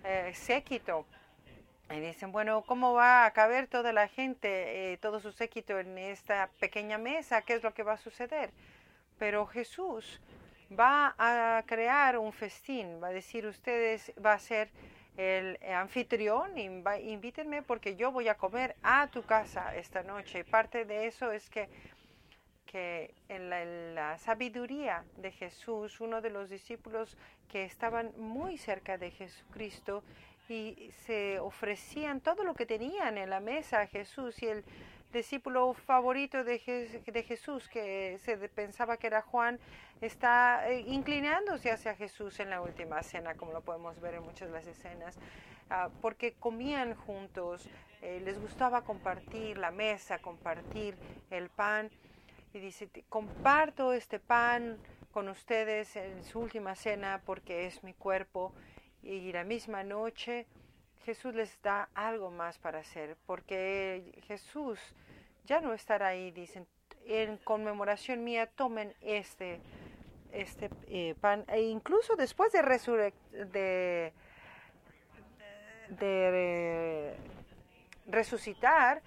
eh, 0.04 0.32
séquito. 0.34 1.06
Y 1.88 2.00
dicen, 2.00 2.32
bueno, 2.32 2.62
¿cómo 2.62 2.94
va 2.94 3.26
a 3.26 3.30
caber 3.32 3.68
toda 3.68 3.92
la 3.92 4.08
gente, 4.08 4.92
eh, 4.92 4.96
todo 4.96 5.20
su 5.20 5.30
séquito 5.30 5.78
en 5.78 5.96
esta 5.98 6.50
pequeña 6.58 6.98
mesa? 6.98 7.42
¿Qué 7.42 7.54
es 7.54 7.62
lo 7.62 7.72
que 7.72 7.84
va 7.84 7.92
a 7.92 7.96
suceder? 7.96 8.50
Pero 9.18 9.46
Jesús 9.46 10.20
va 10.76 11.14
a 11.16 11.62
crear 11.64 12.18
un 12.18 12.32
festín, 12.32 13.00
va 13.00 13.08
a 13.08 13.12
decir, 13.12 13.46
ustedes 13.46 14.12
va 14.24 14.32
a 14.32 14.38
ser 14.40 14.68
el 15.16 15.58
anfitrión, 15.72 16.58
invítenme 16.58 17.62
porque 17.62 17.96
yo 17.96 18.12
voy 18.12 18.28
a 18.28 18.34
comer 18.34 18.76
a 18.82 19.06
tu 19.08 19.22
casa 19.22 19.74
esta 19.74 20.02
noche. 20.02 20.40
Y 20.40 20.44
parte 20.44 20.84
de 20.84 21.06
eso 21.06 21.32
es 21.32 21.48
que 21.48 21.68
que 22.66 23.14
en 23.28 23.48
la, 23.94 24.18
sabiduría 24.18 25.04
de 25.16 25.30
Jesús, 25.32 26.00
uno 26.00 26.20
de 26.20 26.30
los 26.30 26.50
discípulos 26.50 27.16
que 27.48 27.64
estaban 27.64 28.12
muy 28.18 28.58
cerca 28.58 28.98
de 28.98 29.10
Jesucristo 29.12 30.02
y 30.48 30.90
se 31.06 31.38
ofrecían 31.40 32.20
todo 32.20 32.44
lo 32.44 32.54
que 32.54 32.66
tenían 32.66 33.18
en 33.18 33.30
la 33.30 33.40
mesa 33.40 33.80
a 33.80 33.86
Jesús 33.86 34.42
y 34.42 34.48
el 34.48 34.64
discípulo 35.16 35.72
favorito 35.72 36.44
de, 36.44 36.58
Jesús, 36.58 37.68
que 37.68 38.18
se 38.18 38.36
pensaba 38.48 38.96
que 38.98 39.06
era 39.06 39.22
Juan, 39.22 39.58
está 40.00 40.68
eh, 40.70 40.80
inclinándose 40.86 41.70
hacia 41.70 41.94
Jesús 41.94 42.38
en 42.40 42.50
la 42.50 42.60
última 42.60 43.02
cena, 43.02 43.34
como 43.34 43.52
lo 43.52 43.62
podemos 43.62 43.98
ver 44.00 44.14
en 44.14 44.22
muchas 44.22 44.48
de 44.48 44.54
las 44.54 44.66
escenas, 44.66 45.18
ah, 45.70 45.88
porque 46.02 46.34
comían 46.34 46.94
juntos, 46.94 47.68
eh, 48.02 48.20
les 48.24 48.38
gustaba 48.38 48.82
compartir 48.82 49.56
la 49.56 49.70
mesa, 49.70 50.18
compartir 50.18 50.96
el 51.30 51.48
pan 51.48 51.90
y 52.52 52.58
dice, 52.58 52.88
comparto 53.08 53.92
este 53.92 54.20
pan 54.20 54.78
con 55.12 55.28
ustedes 55.28 55.96
en 55.96 56.22
su 56.24 56.40
última 56.40 56.74
cena 56.74 57.22
porque 57.24 57.66
es 57.66 57.82
mi 57.82 57.94
cuerpo 57.94 58.52
y 59.02 59.32
la 59.32 59.44
misma 59.44 59.82
noche 59.82 60.46
Jesús 61.04 61.34
les 61.34 61.60
da 61.62 61.88
algo 61.94 62.30
más 62.30 62.58
para 62.58 62.80
hacer 62.80 63.16
porque 63.26 64.12
Jesús 64.26 64.78
ya 65.46 65.60
no 65.60 65.72
estará 65.72 66.08
ahí, 66.08 66.30
dicen, 66.30 66.66
en 67.06 67.38
conmemoración 67.38 68.24
mía 68.24 68.46
tomen 68.46 68.94
este, 69.00 69.60
este 70.32 70.70
eh, 70.88 71.14
pan 71.20 71.44
e 71.48 71.62
incluso 71.62 72.16
después 72.16 72.52
de, 72.52 74.12
de 75.88 77.16
resucitar, 78.06 79.02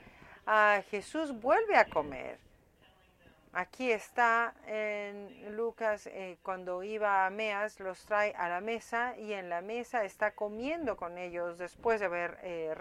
a 0.45 0.81
Jesús 0.89 1.39
vuelve 1.39 1.75
a 1.75 1.85
comer 1.85 2.39
Aquí 3.51 3.91
está 3.91 4.53
en 4.67 5.55
Lucas, 5.55 6.05
eh, 6.05 6.37
cuando 6.43 6.83
iba 6.83 7.25
a 7.25 7.29
Meas, 7.31 7.79
los 7.79 8.05
trae 8.05 8.31
a 8.37 8.47
la 8.47 8.61
mesa 8.61 9.17
y 9.17 9.33
en 9.33 9.49
la 9.49 9.61
mesa 9.61 10.03
está 10.03 10.31
comiendo 10.31 10.95
con 10.95 11.17
ellos 11.17 11.57
después 11.57 11.99
de 11.99 12.05
haber 12.05 12.37
eh, 12.43 12.75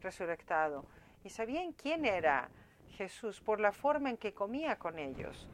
resurrectado. 0.00 0.84
Y 1.24 1.30
sabían 1.30 1.72
quién 1.72 2.04
era 2.06 2.48
Jesús 2.96 3.40
por 3.40 3.60
la 3.60 3.72
forma 3.72 4.10
en 4.10 4.16
que 4.16 4.32
comía 4.32 4.76
con 4.76 4.98
ellos, 4.98 5.48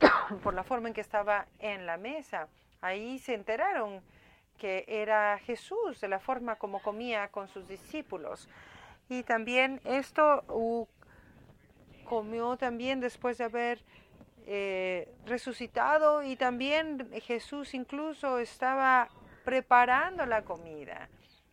por 0.42 0.54
la 0.54 0.64
forma 0.64 0.88
en 0.88 0.94
que 0.94 1.00
estaba 1.00 1.46
en 1.58 1.86
la 1.86 1.96
mesa. 1.96 2.48
Ahí 2.80 3.18
se 3.18 3.34
enteraron 3.34 4.02
que 4.58 4.84
era 4.86 5.38
Jesús, 5.38 6.00
de 6.00 6.08
la 6.08 6.18
forma 6.18 6.56
como 6.56 6.82
comía 6.82 7.28
con 7.28 7.48
sus 7.48 7.66
discípulos. 7.66 8.48
Y 9.08 9.22
también 9.24 9.80
esto 9.84 10.44
comió 12.04 12.56
también 12.56 13.00
después 13.00 13.38
de 13.38 13.44
haber 13.44 13.82
eh, 14.46 15.08
resucitado 15.24 16.22
y 16.22 16.36
también 16.36 17.10
Jesús 17.22 17.74
incluso 17.74 18.38
estaba 18.38 19.08
preparando 19.44 20.26
la 20.26 20.42
comida 20.42 21.08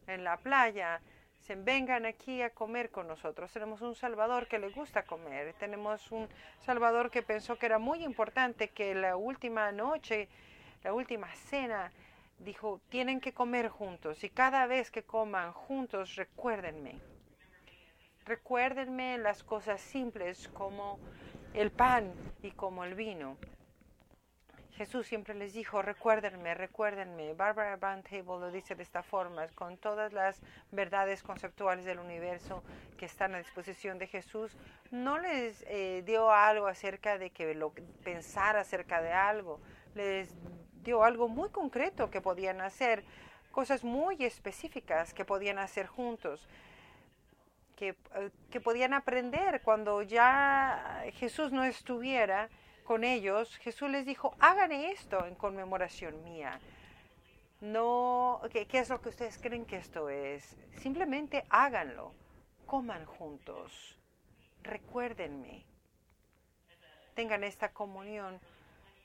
en 0.08 0.24
la 0.24 0.38
playa. 0.38 1.01
Vengan 1.56 2.06
aquí 2.06 2.41
a 2.41 2.51
comer 2.51 2.89
con 2.89 3.08
nosotros. 3.08 3.51
Tenemos 3.51 3.82
un 3.82 3.96
Salvador 3.96 4.48
que 4.48 4.60
le 4.60 4.70
gusta 4.70 5.03
comer. 5.03 5.53
Tenemos 5.53 6.12
un 6.12 6.27
Salvador 6.60 7.10
que 7.10 7.24
pensó 7.24 7.58
que 7.58 7.65
era 7.65 7.79
muy 7.79 8.03
importante 8.03 8.70
que 8.70 8.94
la 8.96 9.15
última 9.15 9.72
noche, 9.72 10.27
la 10.84 10.94
última 10.94 11.34
cena, 11.36 11.91
dijo, 12.39 12.79
tienen 12.89 13.20
que 13.20 13.34
comer 13.34 13.70
juntos 13.70 14.24
y 14.24 14.29
cada 14.29 14.65
vez 14.68 14.91
que 14.91 15.03
coman 15.03 15.51
juntos, 15.51 16.15
recuérdenme 16.15 17.00
Recuérdenme 18.29 19.18
las 19.18 19.44
cosas 19.44 19.82
simples 19.82 20.50
como 20.50 21.00
el 21.56 21.72
pan 21.72 22.13
y 22.44 22.51
como 22.51 22.84
el 22.84 22.94
vino. 22.94 23.38
Jesús 24.79 25.07
siempre 25.07 25.36
les 25.36 25.51
dijo, 25.51 25.81
recuérdenme, 25.81 26.53
recuérdenme. 26.53 27.33
Barbara 27.33 27.75
Van 27.75 28.01
Table 28.01 28.39
lo 28.39 28.50
dice 28.50 28.75
de 28.75 28.83
esta 28.83 29.03
forma, 29.03 29.45
con 29.50 29.75
todas 29.75 30.13
las 30.13 30.39
verdades 30.71 31.21
conceptuales 31.21 31.83
del 31.83 32.00
universo 32.00 32.63
que 32.98 33.05
están 33.05 33.36
a 33.36 33.39
disposición 33.39 34.00
de 34.00 34.07
Jesús, 34.07 34.55
no 34.89 35.19
les 35.19 35.65
eh, 35.67 36.01
dio 36.05 36.31
algo 36.31 36.67
acerca 36.67 37.17
de 37.17 37.29
que 37.29 37.53
lo 37.55 37.74
pensar 38.05 38.55
acerca 38.55 39.01
de 39.01 39.12
algo, 39.12 39.59
les 39.95 40.33
dio 40.81 41.03
algo 41.03 41.27
muy 41.27 41.50
concreto 41.50 42.09
que 42.09 42.21
podían 42.21 42.62
hacer, 42.62 43.03
cosas 43.51 43.83
muy 43.83 44.24
específicas 44.24 45.13
que 45.13 45.25
podían 45.25 45.57
hacer 45.57 45.88
juntos. 45.88 46.48
Eh, 47.81 47.95
que, 48.50 48.62
podían 48.62 48.93
aprender 48.93 49.62
cuando 49.62 50.01
ya 50.03 51.03
Jesús 51.15 51.51
no 51.51 51.65
estuviera 51.65 52.50
con 52.89 53.03
ellos, 53.03 53.55
Jesús 53.58 53.88
les 53.91 54.03
dijo, 54.03 54.36
hagan 54.39 54.72
esto 54.72 55.24
en 55.27 55.36
conmemoración 55.36 56.24
mía. 56.24 56.60
No, 57.62 58.41
¿qué, 58.51 58.65
¿qué, 58.65 58.79
es 58.79 58.89
lo 58.89 59.00
que 59.00 59.10
ustedes 59.10 59.38
creen 59.38 59.67
que 59.67 59.75
esto 59.75 60.10
es? 60.10 60.58
Simplemente 60.79 61.46
háganlo, 61.51 62.12
coman 62.65 63.05
juntos, 63.05 63.96
recuérdenme, 64.63 65.63
tengan 67.13 67.43
esta 67.43 67.69
comunión. 67.69 68.39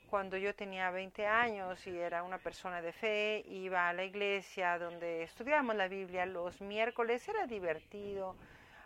Cuando 0.09 0.35
yo 0.35 0.55
tenía 0.55 0.89
20 0.89 1.27
años 1.27 1.85
y 1.85 1.95
era 1.95 2.23
una 2.23 2.39
persona 2.39 2.81
de 2.81 2.91
fe, 2.91 3.45
iba 3.47 3.87
a 3.87 3.93
la 3.93 4.03
iglesia 4.03 4.79
donde 4.79 5.21
estudiábamos 5.21 5.75
la 5.75 5.87
Biblia 5.87 6.25
los 6.25 6.59
miércoles, 6.59 7.29
era 7.29 7.45
divertido, 7.45 8.35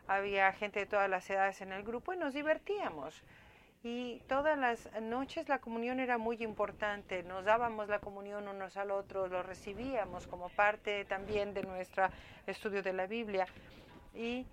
había 0.07 0.51
gente 0.51 0.81
de 0.81 0.87
todas 0.87 1.09
las 1.09 1.29
edades 1.29 1.61
en 1.61 1.71
el 1.71 1.83
grupo 1.83 2.11
y 2.11 2.17
nos 2.17 2.33
divertíamos. 2.33 3.23
Y 3.81 4.19
todas 4.27 4.57
las 4.57 4.89
noches 5.01 5.47
la 5.47 5.59
comunión 5.59 6.01
era 6.01 6.17
muy 6.17 6.43
importante. 6.43 7.23
Nos 7.23 7.45
dábamos 7.45 7.87
la 7.87 7.99
comunión 7.99 8.45
unos 8.49 8.75
al 8.75 8.91
otro, 8.91 9.27
lo 9.27 9.41
recibíamos 9.41 10.27
como 10.27 10.49
parte 10.49 11.05
también 11.05 11.53
de 11.53 11.63
nuestro 11.63 12.09
estudio 12.45 12.83
de 12.83 12.91
la 12.91 13.07
Biblia. 13.07 13.47
Y 14.13 14.45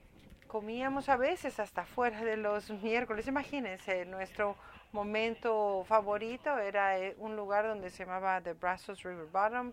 comíamos 0.46 1.08
a 1.08 1.16
veces 1.16 1.58
hasta 1.58 1.84
fuera 1.84 2.22
de 2.22 2.36
los 2.36 2.70
miércoles. 2.82 3.26
Imagínense, 3.26 4.04
nuestro 4.04 4.56
momento 4.92 5.84
favorito 5.88 6.56
era 6.58 6.96
eh, 6.96 7.16
un 7.18 7.34
lugar 7.34 7.66
donde 7.66 7.90
se 7.90 8.04
llamaba 8.04 8.40
The 8.40 8.52
Brazos 8.52 9.02
River 9.02 9.26
Bottom. 9.26 9.72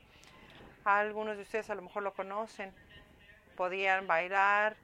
Algunos 0.84 1.38
de 1.38 1.44
ustedes 1.44 1.70
a 1.70 1.76
lo 1.76 1.84
mejor 1.84 2.02
lo 2.02 2.14
conocen. 2.14 2.74
Podían 3.56 4.08
bailar, 4.08 4.76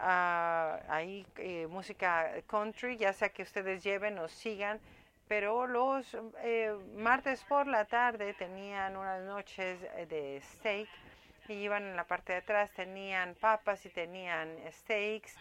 eh, 0.00 1.66
música 1.68 2.30
country, 2.46 2.96
ya 2.96 3.12
sea 3.12 3.30
que 3.30 3.42
ustedes 3.42 3.82
lleven 3.82 4.18
o 4.18 4.28
sigan, 4.28 4.80
pero 5.26 5.66
los 5.66 6.16
eh, 6.42 6.74
martes 6.96 7.42
por 7.44 7.66
la 7.66 7.84
tarde 7.84 8.34
tenían 8.34 8.96
unas 8.96 9.22
noches 9.24 9.80
de 10.08 10.40
steak 10.42 10.88
y 11.48 11.54
iban 11.54 11.82
en 11.84 11.96
la 11.96 12.04
parte 12.04 12.32
de 12.32 12.38
atrás, 12.38 12.70
tenían 12.72 13.34
papas 13.34 13.84
y 13.86 13.90
tenían 13.90 14.56
steaks 14.70 15.36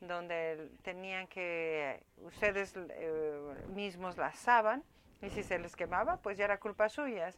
donde 0.00 0.68
tenían 0.82 1.26
que 1.28 2.02
ustedes 2.18 2.74
eh, 2.76 3.54
mismos 3.68 4.16
las 4.16 4.34
asaban 4.34 4.82
y 5.20 5.30
si 5.30 5.42
se 5.42 5.58
les 5.58 5.76
quemaba 5.76 6.16
pues 6.16 6.36
ya 6.36 6.44
era 6.44 6.58
culpa 6.58 6.88
suya. 6.88 7.30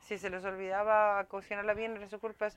Si 0.00 0.16
se 0.16 0.30
les 0.30 0.44
olvidaba 0.44 1.24
cocinarla 1.24 1.74
bien 1.74 1.96
era 1.96 2.08
su 2.08 2.18
culpa. 2.18 2.48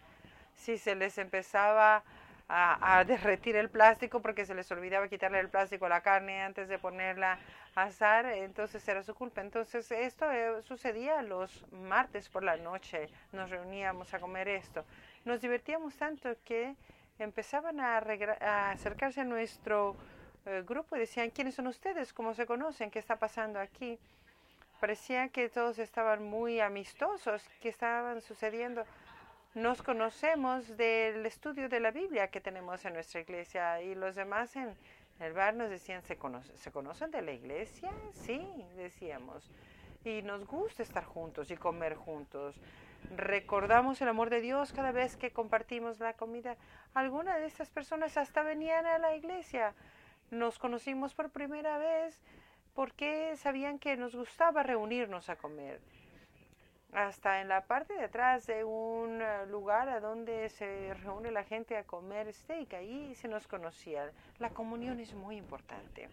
Si 0.55 0.77
se 0.77 0.95
les 0.95 1.17
empezaba 1.17 2.03
a, 2.49 3.03
derretir 3.05 3.55
el 3.55 3.69
plástico 3.69 4.21
porque 4.21 4.45
se 4.45 4.53
les 4.53 4.69
olvidaba 4.71 5.07
quitarle 5.07 5.39
el 5.39 5.49
plástico 5.49 5.85
a 5.85 5.89
la 5.89 6.01
carne 6.01 6.43
antes 6.43 6.67
de 6.67 6.77
ponerla 6.77 7.39
a 7.75 7.83
asar, 7.83 8.25
entonces 8.25 8.87
era 8.87 9.01
su 9.03 9.15
culpa. 9.15 9.41
Entonces 9.41 9.89
esto 9.91 10.31
eh, 10.31 10.61
sucedía 10.63 11.21
los 11.21 11.65
martes 11.71 12.29
por 12.29 12.43
la 12.43 12.57
noche, 12.57 13.09
nos 13.31 13.49
reuníamos 13.49 14.13
a 14.13 14.19
comer 14.19 14.47
esto. 14.47 14.85
Nos 15.25 15.41
divertíamos 15.41 15.95
tanto 15.95 16.29
que 16.45 16.75
empezaban 17.19 17.79
a, 17.79 17.97
acercarse 18.71 19.21
a 19.21 19.23
nuestro 19.23 19.95
eh, 20.45 20.63
grupo 20.65 20.95
y 20.95 20.99
decían, 20.99 21.29
¿quiénes 21.29 21.55
son 21.55 21.67
ustedes? 21.67 22.13
¿Cómo 22.13 22.33
se 22.33 22.45
conocen? 22.45 22.91
¿Qué 22.91 22.99
está 22.99 23.15
pasando 23.15 23.59
aquí? 23.59 23.97
Parecía 24.79 25.29
que 25.29 25.47
todos 25.47 25.79
estaban 25.79 26.23
muy 26.29 26.59
amistosos, 26.59 27.41
que 27.61 27.69
estaban 27.69 28.21
sucediendo 28.21 28.85
nos 29.55 29.83
conocemos 29.83 30.77
del 30.77 31.25
estudio 31.27 31.69
de 31.69 31.79
la 31.79 31.91
Biblia 31.91 32.29
que 32.29 32.41
tenemos 32.41 32.83
en 32.85 32.93
nuestra 32.93 33.21
iglesia 33.21 33.81
y 33.83 33.93
los 33.93 34.15
demás 34.15 34.55
en 34.55 34.75
el 35.19 35.33
bar 35.33 35.53
nos 35.53 35.69
decían, 35.69 36.01
¿se, 36.01 36.17
¿se 36.55 36.71
conocen 36.71 37.11
de 37.11 37.21
la 37.21 37.31
iglesia? 37.33 37.91
Sí, 38.13 38.41
decíamos. 38.75 39.47
Y 40.03 40.23
nos 40.23 40.45
gusta 40.47 40.81
estar 40.81 41.05
juntos 41.05 41.51
y 41.51 41.55
comer 41.55 41.93
juntos. 41.93 42.59
Recordamos 43.15 44.01
el 44.01 44.07
amor 44.07 44.31
de 44.31 44.41
Dios 44.41 44.73
cada 44.73 44.91
vez 44.91 45.15
que 45.17 45.31
compartimos 45.31 45.99
la 45.99 46.13
comida. 46.13 46.57
Algunas 46.95 47.37
de 47.39 47.45
estas 47.45 47.69
personas 47.69 48.17
hasta 48.17 48.41
venían 48.41 48.87
a 48.87 48.97
la 48.97 49.15
iglesia. 49.15 49.75
Nos 50.31 50.57
conocimos 50.57 51.13
por 51.13 51.29
primera 51.29 51.77
vez 51.77 52.19
porque 52.73 53.35
sabían 53.37 53.77
que 53.77 53.97
nos 53.97 54.15
gustaba 54.15 54.63
reunirnos 54.63 55.29
a 55.29 55.35
comer 55.35 55.79
hasta 56.93 57.41
en 57.41 57.47
la 57.47 57.61
parte 57.65 57.93
de 57.93 58.05
atrás 58.05 58.45
de 58.45 58.63
un 58.63 59.21
eh, 59.21 59.45
lugar 59.47 59.89
a 59.89 59.99
donde 59.99 60.49
se 60.49 60.93
reúne 60.95 61.31
la 61.31 61.43
gente 61.43 61.77
a 61.77 61.83
comer 61.83 62.33
steak. 62.33 62.73
Ahí 62.73 63.15
se 63.15 63.27
nos 63.27 63.47
conocía. 63.47 64.11
La 64.39 64.49
comunión 64.49 64.99
es 64.99 65.13
muy 65.13 65.37
importante 65.37 66.09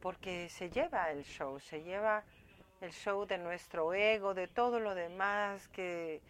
porque 0.00 0.48
se 0.48 0.70
lleva 0.70 1.10
el 1.10 1.24
show, 1.24 1.60
se 1.60 1.82
lleva 1.82 2.24
el 2.80 2.92
show 2.92 3.26
de 3.26 3.38
nuestro 3.38 3.92
ego, 3.92 4.34
de 4.34 4.48
todo 4.48 4.80
lo 4.80 4.94
demás, 4.94 5.68
que 5.68 6.22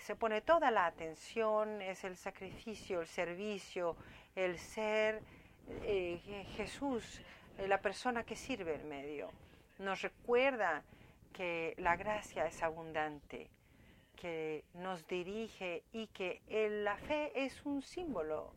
se 0.00 0.16
pone 0.16 0.40
toda 0.40 0.70
la 0.70 0.86
atención, 0.86 1.82
es 1.82 2.04
el 2.04 2.16
sacrificio, 2.16 3.02
el 3.02 3.06
servicio, 3.06 3.96
el 4.34 4.58
ser 4.58 5.20
eh, 5.82 6.46
Jesús, 6.56 7.20
eh, 7.58 7.68
la 7.68 7.80
persona 7.80 8.24
que 8.24 8.36
sirve 8.36 8.76
en 8.76 8.88
medio. 8.88 9.30
Nos 9.78 10.00
recuerda 10.00 10.82
que 11.38 11.74
la 11.78 11.94
gracia 11.96 12.48
es 12.48 12.64
abundante, 12.64 13.48
que 14.16 14.64
nos 14.74 15.06
dirige 15.06 15.84
y 15.92 16.08
que 16.08 16.42
la 16.82 16.96
fe 16.96 17.30
es 17.44 17.64
un 17.64 17.80
símbolo, 17.80 18.52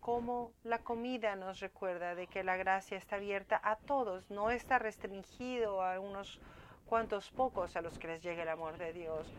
como 0.00 0.50
la 0.64 0.80
comida 0.80 1.36
nos 1.36 1.60
recuerda 1.60 2.16
de 2.16 2.26
que 2.26 2.42
la 2.42 2.56
gracia 2.56 2.98
está 2.98 3.16
abierta 3.16 3.60
a 3.62 3.76
todos, 3.76 4.28
no 4.32 4.50
está 4.50 4.80
restringido 4.80 5.80
a 5.80 6.00
unos 6.00 6.40
cuantos 6.86 7.30
pocos 7.30 7.76
a 7.76 7.82
los 7.82 8.00
que 8.00 8.08
les 8.08 8.20
llegue 8.20 8.42
el 8.42 8.48
amor 8.48 8.78
de 8.78 8.92
Dios, 8.92 9.32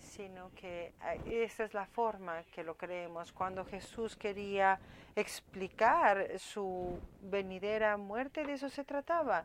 sino 0.00 0.50
que 0.56 0.94
eh, 1.04 1.44
esa 1.44 1.62
es 1.62 1.74
la 1.74 1.86
forma 1.86 2.42
que 2.52 2.64
lo 2.64 2.76
creemos. 2.76 3.32
Cuando 3.32 3.64
Jesús 3.64 4.16
quería 4.16 4.80
explicar 5.14 6.40
su 6.40 6.98
venidera 7.20 7.96
muerte, 7.96 8.42
de 8.42 8.54
eso 8.54 8.68
se 8.68 8.82
trataba 8.82 9.44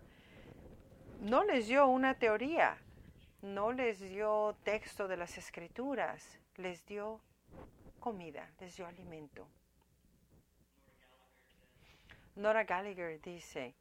no 1.21 1.43
les 1.43 1.67
dio 1.67 1.87
una 1.87 2.13
teoría, 2.13 2.77
no 3.41 3.71
les 3.71 3.99
dio 3.99 4.55
texto 4.63 5.07
de 5.07 5.17
las 5.17 5.37
escrituras, 5.37 6.39
les 6.55 6.85
dio 6.85 7.21
comida, 7.99 8.49
les 8.59 8.75
dio 8.75 8.87
alimento. 8.87 9.47
Nora 12.35 12.63
Gallagher 12.63 13.19
dice, 13.21 13.73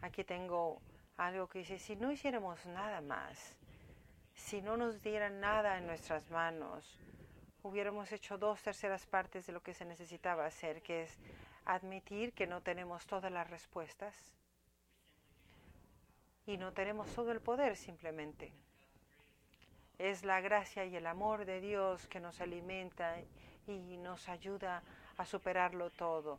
aquí 0.00 0.24
tengo 0.24 0.80
algo 1.16 1.48
que 1.48 1.60
dice, 1.60 1.78
si 1.78 1.96
no 1.96 2.10
hiciéramos 2.10 2.64
nada 2.66 3.00
más, 3.00 3.56
si 4.34 4.60
no 4.60 4.76
nos 4.76 5.02
dieran 5.02 5.40
nada 5.40 5.78
en 5.78 5.86
nuestras 5.86 6.30
manos, 6.30 6.98
hubiéramos 7.62 8.12
hecho 8.12 8.36
dos 8.36 8.62
terceras 8.62 9.06
partes 9.06 9.46
de 9.46 9.52
lo 9.52 9.62
que 9.62 9.74
se 9.74 9.84
necesitaba 9.84 10.44
hacer, 10.44 10.82
que 10.82 11.02
es 11.02 11.18
admitir 11.64 12.32
que 12.34 12.46
no 12.46 12.60
tenemos 12.60 13.06
todas 13.06 13.32
las 13.32 13.48
respuestas, 13.48 14.34
y 16.46 16.58
no 16.58 16.72
tenemos 16.72 17.08
todo 17.14 17.32
el 17.32 17.40
poder 17.40 17.76
simplemente. 17.76 18.52
Es 19.98 20.24
la 20.24 20.40
gracia 20.40 20.84
y 20.84 20.96
el 20.96 21.06
amor 21.06 21.44
de 21.44 21.60
Dios 21.60 22.06
que 22.06 22.20
nos 22.20 22.40
alimenta 22.40 23.16
y 23.66 23.96
nos 23.98 24.28
ayuda 24.28 24.82
a 25.16 25.24
superarlo 25.24 25.90
todo. 25.90 26.38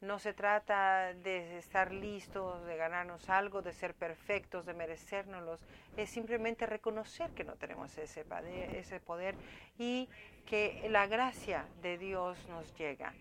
No 0.00 0.18
se 0.18 0.34
trata 0.34 1.14
de 1.14 1.58
estar 1.58 1.92
listos, 1.92 2.64
de 2.66 2.76
ganarnos 2.76 3.30
algo, 3.30 3.62
de 3.62 3.72
ser 3.72 3.94
perfectos, 3.94 4.66
de 4.66 4.74
merecérnoslos. 4.74 5.60
Es 5.96 6.10
simplemente 6.10 6.66
reconocer 6.66 7.30
que 7.30 7.44
no 7.44 7.54
tenemos 7.54 7.96
ese 7.96 8.24
poder, 8.24 8.76
ese 8.76 9.00
poder 9.00 9.34
y 9.78 10.08
que 10.44 10.86
la 10.90 11.06
gracia 11.06 11.64
de 11.80 11.96
Dios 11.96 12.38
nos 12.48 12.76
llega 12.76 13.14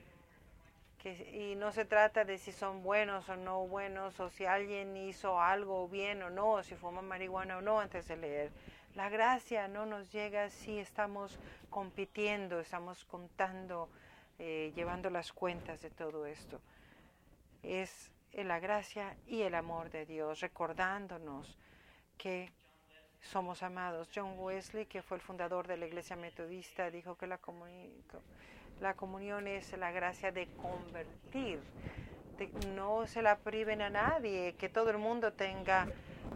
y 1.34 1.56
no 1.56 1.71
se 1.71 1.86
trata 1.86 2.26
de 2.26 2.38
si 2.38 2.52
son 2.52 2.82
buenos 2.82 3.30
o 3.30 3.36
no 3.36 3.67
buenos, 3.67 4.19
o 4.19 4.30
si 4.30 4.45
alguien 4.45 4.98
hizo 4.98 5.39
algo 5.39 5.88
bien 5.88 6.24
o 6.24 6.30
no, 6.30 6.54
o 6.54 6.63
si 6.63 6.76
fuma 6.76 7.02
marihuana 7.02 7.58
o 7.58 7.62
no 7.62 7.80
antes 7.80 8.08
de 8.08 8.17
leer. 8.17 8.52
La 8.95 9.10
gracia 9.10 9.67
no 9.67 9.86
nos 9.86 10.10
llega 10.12 10.49
si 10.49 10.79
estamos 10.79 11.38
compitiendo, 11.69 12.62
estamos 12.62 13.03
contando, 13.03 13.89
eh, 14.39 14.71
llevando 14.73 15.10
las 15.10 15.34
cuentas 15.34 15.81
de 15.81 15.89
todo 15.89 16.25
esto. 16.25 16.62
Es 17.62 18.10
la 18.31 18.60
gracia 18.60 19.17
y 19.27 19.41
el 19.41 19.53
amor 19.53 19.89
de 19.89 20.05
Dios, 20.05 20.39
recordándonos 20.39 21.58
que 22.17 22.53
somos 23.21 23.63
amados. 23.63 24.10
John 24.15 24.36
Wesley, 24.38 24.86
que 24.86 25.01
fue 25.01 25.17
el 25.17 25.21
fundador 25.21 25.67
de 25.67 25.75
la 25.75 25.88
Iglesia 25.88 26.15
Metodista, 26.15 26.89
dijo 26.89 27.17
que 27.17 27.27
la 27.27 27.38
comunión 27.38 27.91
la 28.81 28.93
comunión 28.93 29.47
es 29.47 29.71
la 29.77 29.91
gracia 29.91 30.31
de 30.31 30.47
convertir. 30.47 31.60
no 32.75 33.08
se 33.08 33.21
la 33.21 33.38
priven 33.38 33.81
a 33.81 33.89
nadie, 33.89 34.55
que 34.58 34.67
todo 34.67 34.89
el 34.89 34.97
mundo 34.97 35.31
tenga 35.31 35.88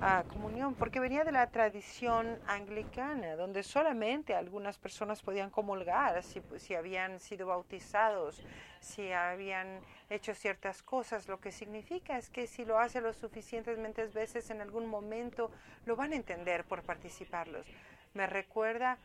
ah, 0.02 0.24
comunión, 0.28 0.76
porque 0.76 1.00
venía 1.00 1.24
de 1.24 1.32
la 1.32 1.48
tradición 1.48 2.40
anglicana, 2.48 3.36
donde 3.36 3.64
solamente 3.64 4.36
algunas 4.36 4.78
personas 4.78 5.22
podían 5.22 5.50
comulgar 5.50 6.24
si, 6.24 6.42
si 6.58 6.76
habían 6.76 7.20
sido 7.20 7.48
bautizados, 7.48 8.42
si 8.80 9.12
habían 9.12 9.80
hecho 10.10 10.34
ciertas 10.34 10.82
cosas. 10.82 11.28
Lo 11.28 11.40
que 11.40 11.52
significa 11.52 12.18
es 12.18 12.30
que 12.30 12.48
si 12.48 12.66
lo 12.66 12.80
hace 12.80 13.02
lo 13.02 13.14
suficientemente 13.14 14.06
veces, 14.06 14.50
en 14.50 14.62
algún 14.62 14.88
momento 14.88 15.52
lo 15.86 15.96
van 15.96 16.14
a 16.14 16.16
entender 16.16 16.64
por 16.64 16.84
participarlos. 16.84 17.66
Me 18.14 18.26
recuerda 18.26 18.98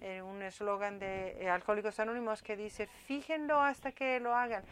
eh, 0.00 0.22
un 0.22 0.42
eslogan 0.42 0.98
de 0.98 1.42
eh, 1.42 1.48
Alcohólicos 1.48 1.98
Anónimos 1.98 2.42
que 2.42 2.56
dice, 2.56 2.86
fíjenlo 2.86 3.60
hasta 3.60 3.92
que 3.92 4.20
lo 4.20 4.34
hagan, 4.34 4.62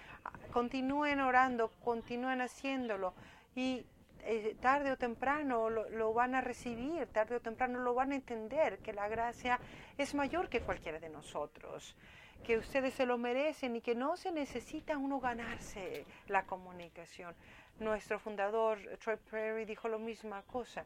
continúen 0.53 1.21
orando, 1.21 1.71
continúen 1.83 2.43
haciéndolo 2.43 3.15
y 3.57 3.87
eh, 4.25 4.57
tarde 4.61 4.93
o 4.93 4.97
temprano 4.97 5.69
lo, 5.69 6.13
van 6.13 6.35
a 6.35 6.41
recibir, 6.41 7.07
tarde 7.07 7.37
o 7.37 7.41
temprano 7.41 7.81
lo 7.81 7.95
van 7.95 8.13
a 8.13 8.15
entender, 8.15 8.79
que 8.79 8.93
la 8.93 9.09
gracia 9.09 9.59
es 9.99 10.15
mayor 10.15 10.49
que 10.49 10.61
cualquiera 10.61 11.01
de 11.01 11.09
nosotros, 11.09 11.97
que 12.45 12.57
ustedes 12.57 12.95
se 12.95 13.07
lo 13.07 13.19
merecen 13.19 13.77
y 13.77 13.81
que 13.81 13.95
no 13.95 14.17
se 14.17 14.31
necesita 14.31 14.97
uno 14.97 15.19
ganarse 15.19 16.07
la 16.29 16.45
comunicación. 16.45 17.35
Nuestro 17.81 18.19
fundador, 18.19 18.79
Troy 19.03 19.17
Prairie, 19.17 19.67
dijo 19.67 19.89
la 19.89 19.99
misma 19.99 20.43
cosa. 20.43 20.85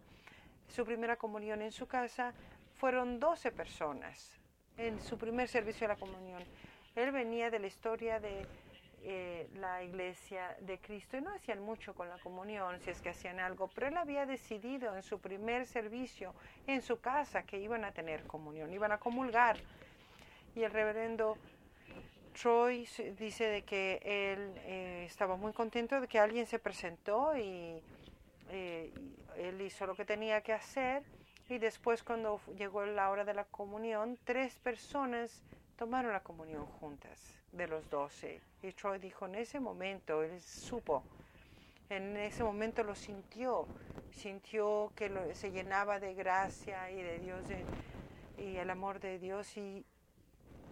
Su 0.69 0.85
primera 0.85 1.17
comunión 1.17 1.61
en 1.63 1.73
su 1.73 1.87
casa 1.87 2.33
fueron 2.75 3.21
12 3.21 3.53
personas 3.53 4.39
en 4.79 5.01
su 5.01 5.19
primer 5.19 5.49
servicio 5.49 5.87
de 5.87 5.95
la 5.95 6.01
comunión. 6.01 6.43
Él 6.95 7.13
venía 7.13 7.51
de 7.51 7.59
la 7.59 7.67
historia 7.67 8.21
de 8.21 8.47
eh, 9.09 9.49
la 9.61 9.85
iglesia 9.85 10.57
de 10.63 10.79
Cristo 10.79 11.17
y 11.17 11.21
no 11.21 11.33
hacían 11.33 11.63
mucho 11.63 11.95
con 11.95 12.09
la 12.09 12.19
comunión, 12.19 12.81
si 12.81 12.91
es 12.91 13.01
que 13.01 13.11
hacían 13.11 13.39
algo, 13.39 13.71
pero 13.73 13.87
él 13.87 13.97
había 13.97 14.27
decidido 14.27 14.97
en 14.97 15.05
su 15.05 15.21
primer 15.21 15.69
servicio 15.69 16.35
en 16.67 16.83
su 16.83 16.99
casa 16.99 17.45
que 17.45 17.57
iban 17.61 17.85
a 17.85 17.93
tener 17.93 18.25
comunión, 18.25 18.73
iban 18.73 18.91
a 18.91 18.99
comulgar. 18.99 19.59
Y 20.57 20.65
el 20.65 20.73
reverendo 20.73 21.39
Troy 22.33 22.89
dice 23.17 23.45
de 23.45 23.63
que 23.63 24.01
él 24.03 24.53
eh, 24.65 25.05
estaba 25.07 25.37
muy 25.37 25.53
contento 25.53 26.01
de 26.01 26.09
que 26.09 26.19
alguien 26.19 26.47
se 26.47 26.59
presentó 26.59 27.37
y 27.37 27.81
eh, 28.51 28.93
él 29.37 29.61
hizo 29.61 29.87
lo 29.87 29.95
que 29.95 30.05
tenía 30.05 30.41
que 30.41 30.53
hacer 30.53 31.05
y 31.49 31.59
después 31.59 32.03
cuando 32.03 32.41
llegó 32.59 32.85
la 32.85 33.09
hora 33.11 33.25
de 33.25 33.35
la 33.35 33.45
comunión, 33.45 34.19
tres 34.25 34.57
personas 34.57 35.45
tomaron 35.77 36.13
la 36.13 36.25
comunión 36.25 36.67
juntas 36.67 37.37
de 37.57 37.67
los 37.67 37.89
doce. 37.91 38.41
Y 38.63 38.73
Troy 38.73 38.99
dijo, 38.99 39.27
en 39.27 39.37
ese 39.37 39.61
momento, 39.61 40.23
él 40.23 40.41
supo, 40.41 41.03
en 41.89 42.17
ese 42.17 42.43
momento 42.43 42.83
lo 42.83 42.95
sintió, 42.95 43.67
sintió 44.13 44.93
que 44.97 45.11
se 45.35 45.51
llenaba 45.51 46.01
de 46.01 46.15
gracia 46.15 46.91
y 46.91 47.03
de 47.03 47.19
Dios 47.19 47.45
y 48.39 48.57
el 48.57 48.71
amor 48.71 49.01
de 49.01 49.19
Dios 49.19 49.57
y 49.57 49.85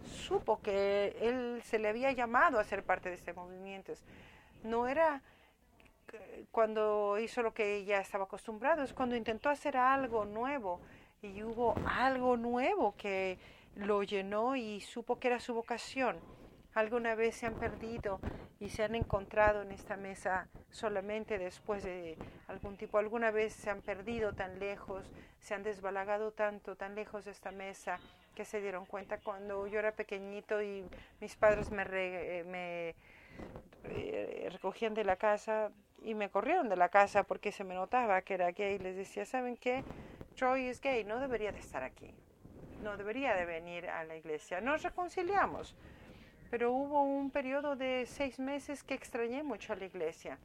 supo 0.05 0.61
que 0.61 1.15
él 1.21 1.61
se 1.63 1.79
le 1.79 1.89
había 1.89 2.11
llamado 2.11 2.59
a 2.59 2.63
ser 2.63 2.83
parte 2.83 3.09
de 3.09 3.15
este 3.15 3.33
movimiento. 3.33 3.93
No 4.63 4.87
era 4.87 5.21
cuando 6.51 7.17
hizo 7.19 7.41
lo 7.41 7.53
que 7.53 7.83
ya 7.85 7.99
estaba 7.99 8.25
acostumbrado, 8.25 8.83
es 8.83 8.93
cuando 8.93 9.15
intentó 9.15 9.49
hacer 9.49 9.77
algo 9.77 10.25
nuevo 10.25 10.79
y 11.21 11.43
hubo 11.43 11.75
algo 11.87 12.37
nuevo 12.37 12.95
que 12.97 13.37
lo 13.75 14.03
llenó 14.03 14.55
y 14.55 14.81
supo 14.81 15.19
que 15.19 15.27
era 15.27 15.39
su 15.39 15.53
vocación. 15.53 16.17
Alguna 16.75 17.15
vez 17.15 17.35
se 17.35 17.45
han 17.45 17.55
perdido 17.55 18.19
y 18.59 18.69
se 18.69 18.83
han 18.83 18.95
encontrado 18.95 19.61
en 19.61 19.71
esta 19.71 19.97
mesa 19.97 20.47
solamente 20.69 21.37
después 21.37 21.83
de 21.83 22.17
algún 22.47 22.77
tipo. 22.77 22.97
Alguna 22.97 23.31
vez 23.31 23.53
se 23.53 23.69
han 23.69 23.81
perdido 23.81 24.33
tan 24.33 24.59
lejos, 24.59 25.09
se 25.39 25.53
han 25.53 25.63
desbalagado 25.63 26.31
tanto, 26.31 26.75
tan 26.75 26.93
lejos 26.93 27.25
de 27.25 27.31
esta 27.31 27.51
mesa 27.51 27.99
que 28.35 28.43
se 28.43 28.61
dieron 28.61 28.85
cuenta 28.85 29.17
cuando 29.17 29.65
yo 29.67 29.79
era 29.79 29.93
pequeñito 29.93 30.61
y 30.61 30.85
mis 31.21 31.35
padres 31.37 31.71
me, 31.71 31.85
me 31.85 32.95
eh, 33.85 34.49
recogían 34.51 34.93
de 34.93 35.05
la 35.05 35.15
casa 35.15 35.71
y 36.03 36.13
me 36.13 36.29
corrieron 36.29 36.67
de 36.67 36.75
la 36.75 36.89
casa 36.89 37.23
porque 37.23 37.51
se 37.51 37.63
me 37.63 37.73
notaba 37.73 38.21
que 38.21 38.33
era 38.33 38.51
gay. 38.51 38.77
Les 38.79 38.97
decía, 38.97 39.25
¿saben 39.25 39.55
qué? 39.55 39.83
Troy 40.35 40.67
es 40.67 40.81
gay, 40.81 41.05
no 41.05 41.19
debería 41.19 41.53
de 41.53 41.59
estar 41.59 41.83
aquí, 41.83 42.13
no 42.83 42.97
debería 42.97 43.33
de 43.33 43.45
venir 43.45 43.87
a 43.87 44.03
la 44.03 44.17
iglesia. 44.17 44.59
Nos 44.59 44.83
reconciliamos, 44.83 45.75
pero 46.49 46.71
hubo 46.71 47.03
un 47.03 47.31
periodo 47.31 47.75
de 47.75 48.05
seis 48.07 48.39
meses 48.39 48.83
que 48.83 48.93
extrañé 48.93 49.43
mucho 49.43 49.73
a 49.73 49.75
la 49.75 49.85
iglesia 49.85 50.37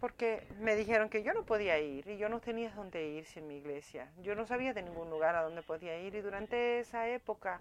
porque 0.00 0.46
me 0.60 0.76
dijeron 0.76 1.08
que 1.08 1.22
yo 1.22 1.32
no 1.32 1.44
podía 1.44 1.78
ir 1.78 2.06
y 2.08 2.18
yo 2.18 2.28
no 2.28 2.40
tenía 2.40 2.70
dónde 2.70 3.08
ir 3.08 3.26
sin 3.26 3.48
mi 3.48 3.56
iglesia. 3.56 4.08
Yo 4.22 4.34
no 4.34 4.46
sabía 4.46 4.74
de 4.74 4.82
ningún 4.82 5.10
lugar 5.10 5.34
a 5.36 5.42
donde 5.42 5.62
podía 5.62 5.98
ir 5.98 6.14
y 6.14 6.20
durante 6.20 6.80
esa 6.80 7.08
época 7.08 7.60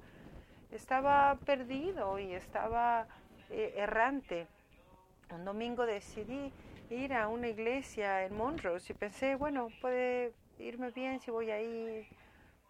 estaba 0.71 1.35
perdido 1.45 2.19
y 2.19 2.33
estaba 2.33 3.07
eh, 3.49 3.73
errante. 3.77 4.47
Un 5.31 5.45
domingo 5.45 5.85
decidí 5.85 6.51
ir 6.89 7.13
a 7.13 7.27
una 7.27 7.47
iglesia 7.47 8.25
en 8.25 8.35
Montrose 8.35 8.93
y 8.93 8.95
pensé, 8.95 9.35
bueno, 9.35 9.69
puede 9.81 10.33
irme 10.59 10.91
bien 10.91 11.19
si 11.19 11.31
voy 11.31 11.51
ahí, 11.51 12.07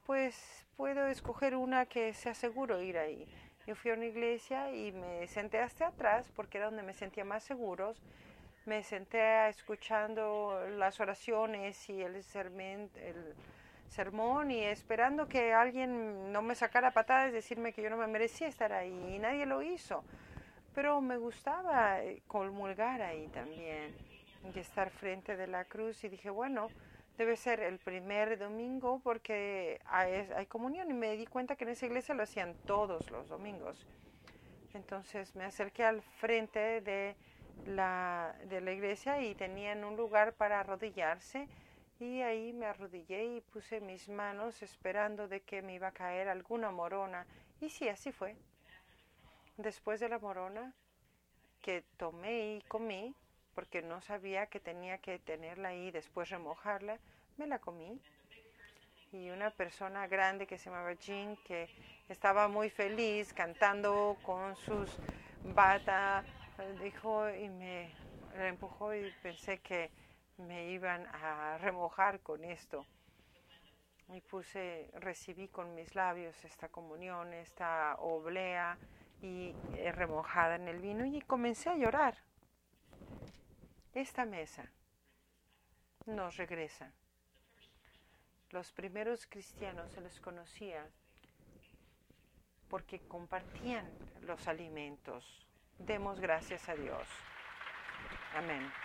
pues 0.06 0.66
puedo 0.78 1.08
escoger 1.08 1.56
una 1.56 1.86
que 1.86 2.14
sea 2.14 2.34
seguro 2.34 2.82
ir 2.82 2.98
ahí. 2.98 3.28
Yo 3.68 3.76
fui 3.76 3.90
a 3.90 3.96
una 3.96 4.06
iglesia 4.06 4.72
y 4.72 4.92
me 4.92 5.26
senté 5.28 5.58
hasta 5.60 5.88
atrás 5.88 6.30
porque 6.36 6.60
era 6.60 6.68
donde 6.68 6.84
me 6.84 6.94
sentía 6.94 7.26
más 7.26 7.44
seguros. 7.44 8.00
Me 8.66 8.84
senté 8.84 9.50
escuchando 9.50 10.60
las 10.78 11.00
oraciones 11.00 11.90
y 11.90 12.02
el, 12.04 12.24
sermón, 12.24 12.92
el 12.96 13.34
sermón 13.90 14.52
y 14.52 14.64
esperando 14.64 15.28
que 15.28 15.54
alguien 15.54 16.32
no 16.32 16.44
me 16.44 16.54
sacara 16.54 16.92
patadas 16.92 17.30
y 17.30 17.34
decirme 17.34 17.74
que 17.74 17.82
yo 17.82 17.90
no 17.90 17.98
me 17.98 18.06
merecía 18.06 18.48
estar 18.48 18.72
ahí. 18.72 19.16
Y 19.16 19.18
nadie 19.18 19.48
lo 19.48 19.64
hizo. 19.64 20.04
Pero 20.76 21.02
me 21.02 21.18
gustaba 21.18 22.04
eh, 22.04 22.22
comulgar 22.28 23.02
ahí 23.02 23.28
también 23.30 23.96
y 24.54 24.60
estar 24.60 24.92
frente 24.92 25.36
de 25.36 25.48
la 25.48 25.66
cruz 25.66 26.04
y 26.04 26.10
dije, 26.10 26.30
bueno, 26.30 26.68
debe 27.18 27.38
ser 27.38 27.62
el 27.62 27.80
primer 27.80 28.38
domingo 28.38 29.00
porque 29.04 29.80
hay, 29.86 30.28
hay, 30.36 30.46
comunión 30.48 30.90
y 30.90 30.94
me 30.94 31.16
di 31.16 31.26
cuenta 31.26 31.56
que 31.56 31.64
en 31.64 31.72
esa 31.72 31.86
iglesia 31.86 32.16
lo 32.16 32.24
hacían 32.24 32.56
todos 32.66 33.10
los 33.12 33.30
domingos. 33.30 33.86
Entonces 34.74 35.36
me 35.36 35.46
acerqué 35.46 35.84
al 35.84 36.02
frente 36.02 36.82
de 36.82 37.16
la, 37.66 38.36
de 38.46 38.62
la 38.62 38.72
iglesia 38.74 39.22
y 39.22 39.34
tenían 39.36 39.84
un 39.84 39.96
lugar 39.96 40.34
para 40.34 40.60
arrodillarse 40.60 41.48
y 42.00 42.22
ahí 42.22 42.52
me 42.52 42.66
arrodillé 42.66 43.24
y 43.38 43.42
puse 43.42 43.80
mis 43.80 44.10
manos 44.10 44.62
esperando 44.62 45.28
de 45.30 45.42
que 45.42 45.62
me 45.62 45.76
iba 45.76 45.88
a 45.88 45.94
caer 45.94 46.28
alguna 46.28 46.72
morona 46.72 47.26
y 47.62 47.70
sí, 47.70 47.88
así 47.88 48.12
fue. 48.12 48.36
Después 49.58 50.02
de 50.02 50.10
la 50.10 50.20
morona 50.20 50.74
que 51.62 51.84
tomé 51.98 52.56
y 52.56 52.62
comí, 52.64 53.16
porque 53.56 53.82
no 53.82 54.02
sabía 54.02 54.48
que 54.48 54.60
tenía 54.60 54.98
que 55.00 55.18
tenerla 55.18 55.70
ahí 55.70 55.88
y 55.88 55.92
después 55.92 56.30
remojarla, 56.30 57.00
me 57.38 57.48
la 57.48 57.58
comí. 57.58 58.00
Y 59.14 59.30
una 59.30 59.50
persona 59.50 60.08
grande 60.08 60.46
que 60.46 60.58
se 60.58 60.70
llamaba 60.70 60.94
Jean, 60.94 61.38
que 61.38 61.70
estaba 62.10 62.50
muy 62.50 62.70
feliz 62.70 63.34
cantando 63.34 64.18
con 64.24 64.58
sus 64.58 64.92
bata, 65.44 66.26
dijo 66.82 67.30
y 67.30 67.48
me 67.48 67.92
empujó 68.34 68.94
y 68.94 69.10
pensé 69.24 69.60
que 69.60 69.90
me 70.38 70.70
iban 70.72 71.08
a 71.08 71.58
remojar 71.60 72.20
con 72.20 72.44
esto. 72.44 72.86
Y 74.10 74.22
puse, 74.22 74.92
recibí 74.96 75.48
con 75.48 75.74
mis 75.74 75.96
labios 75.96 76.44
esta 76.44 76.68
comunión, 76.68 77.34
esta 77.34 77.96
oblea 78.00 78.78
y 79.22 79.56
eh, 79.78 79.92
remojada 79.94 80.56
en 80.56 80.68
el 80.68 80.80
vino 80.80 81.06
y 81.06 81.22
comencé 81.22 81.70
a 81.70 81.78
llorar 81.78 82.16
esta 83.96 84.26
mesa 84.26 84.70
nos 86.06 86.38
regresa. 86.38 86.92
Los 88.52 88.72
primeros 88.72 89.26
cristianos 89.26 89.92
se 89.92 90.02
les 90.02 90.20
conocía 90.20 90.86
porque 92.70 93.00
compartían 93.00 93.90
los 94.22 94.48
alimentos. 94.48 95.46
Demos 95.80 96.20
gracias 96.20 96.68
a 96.70 96.76
Dios. 96.76 97.08
Amén. 98.36 98.85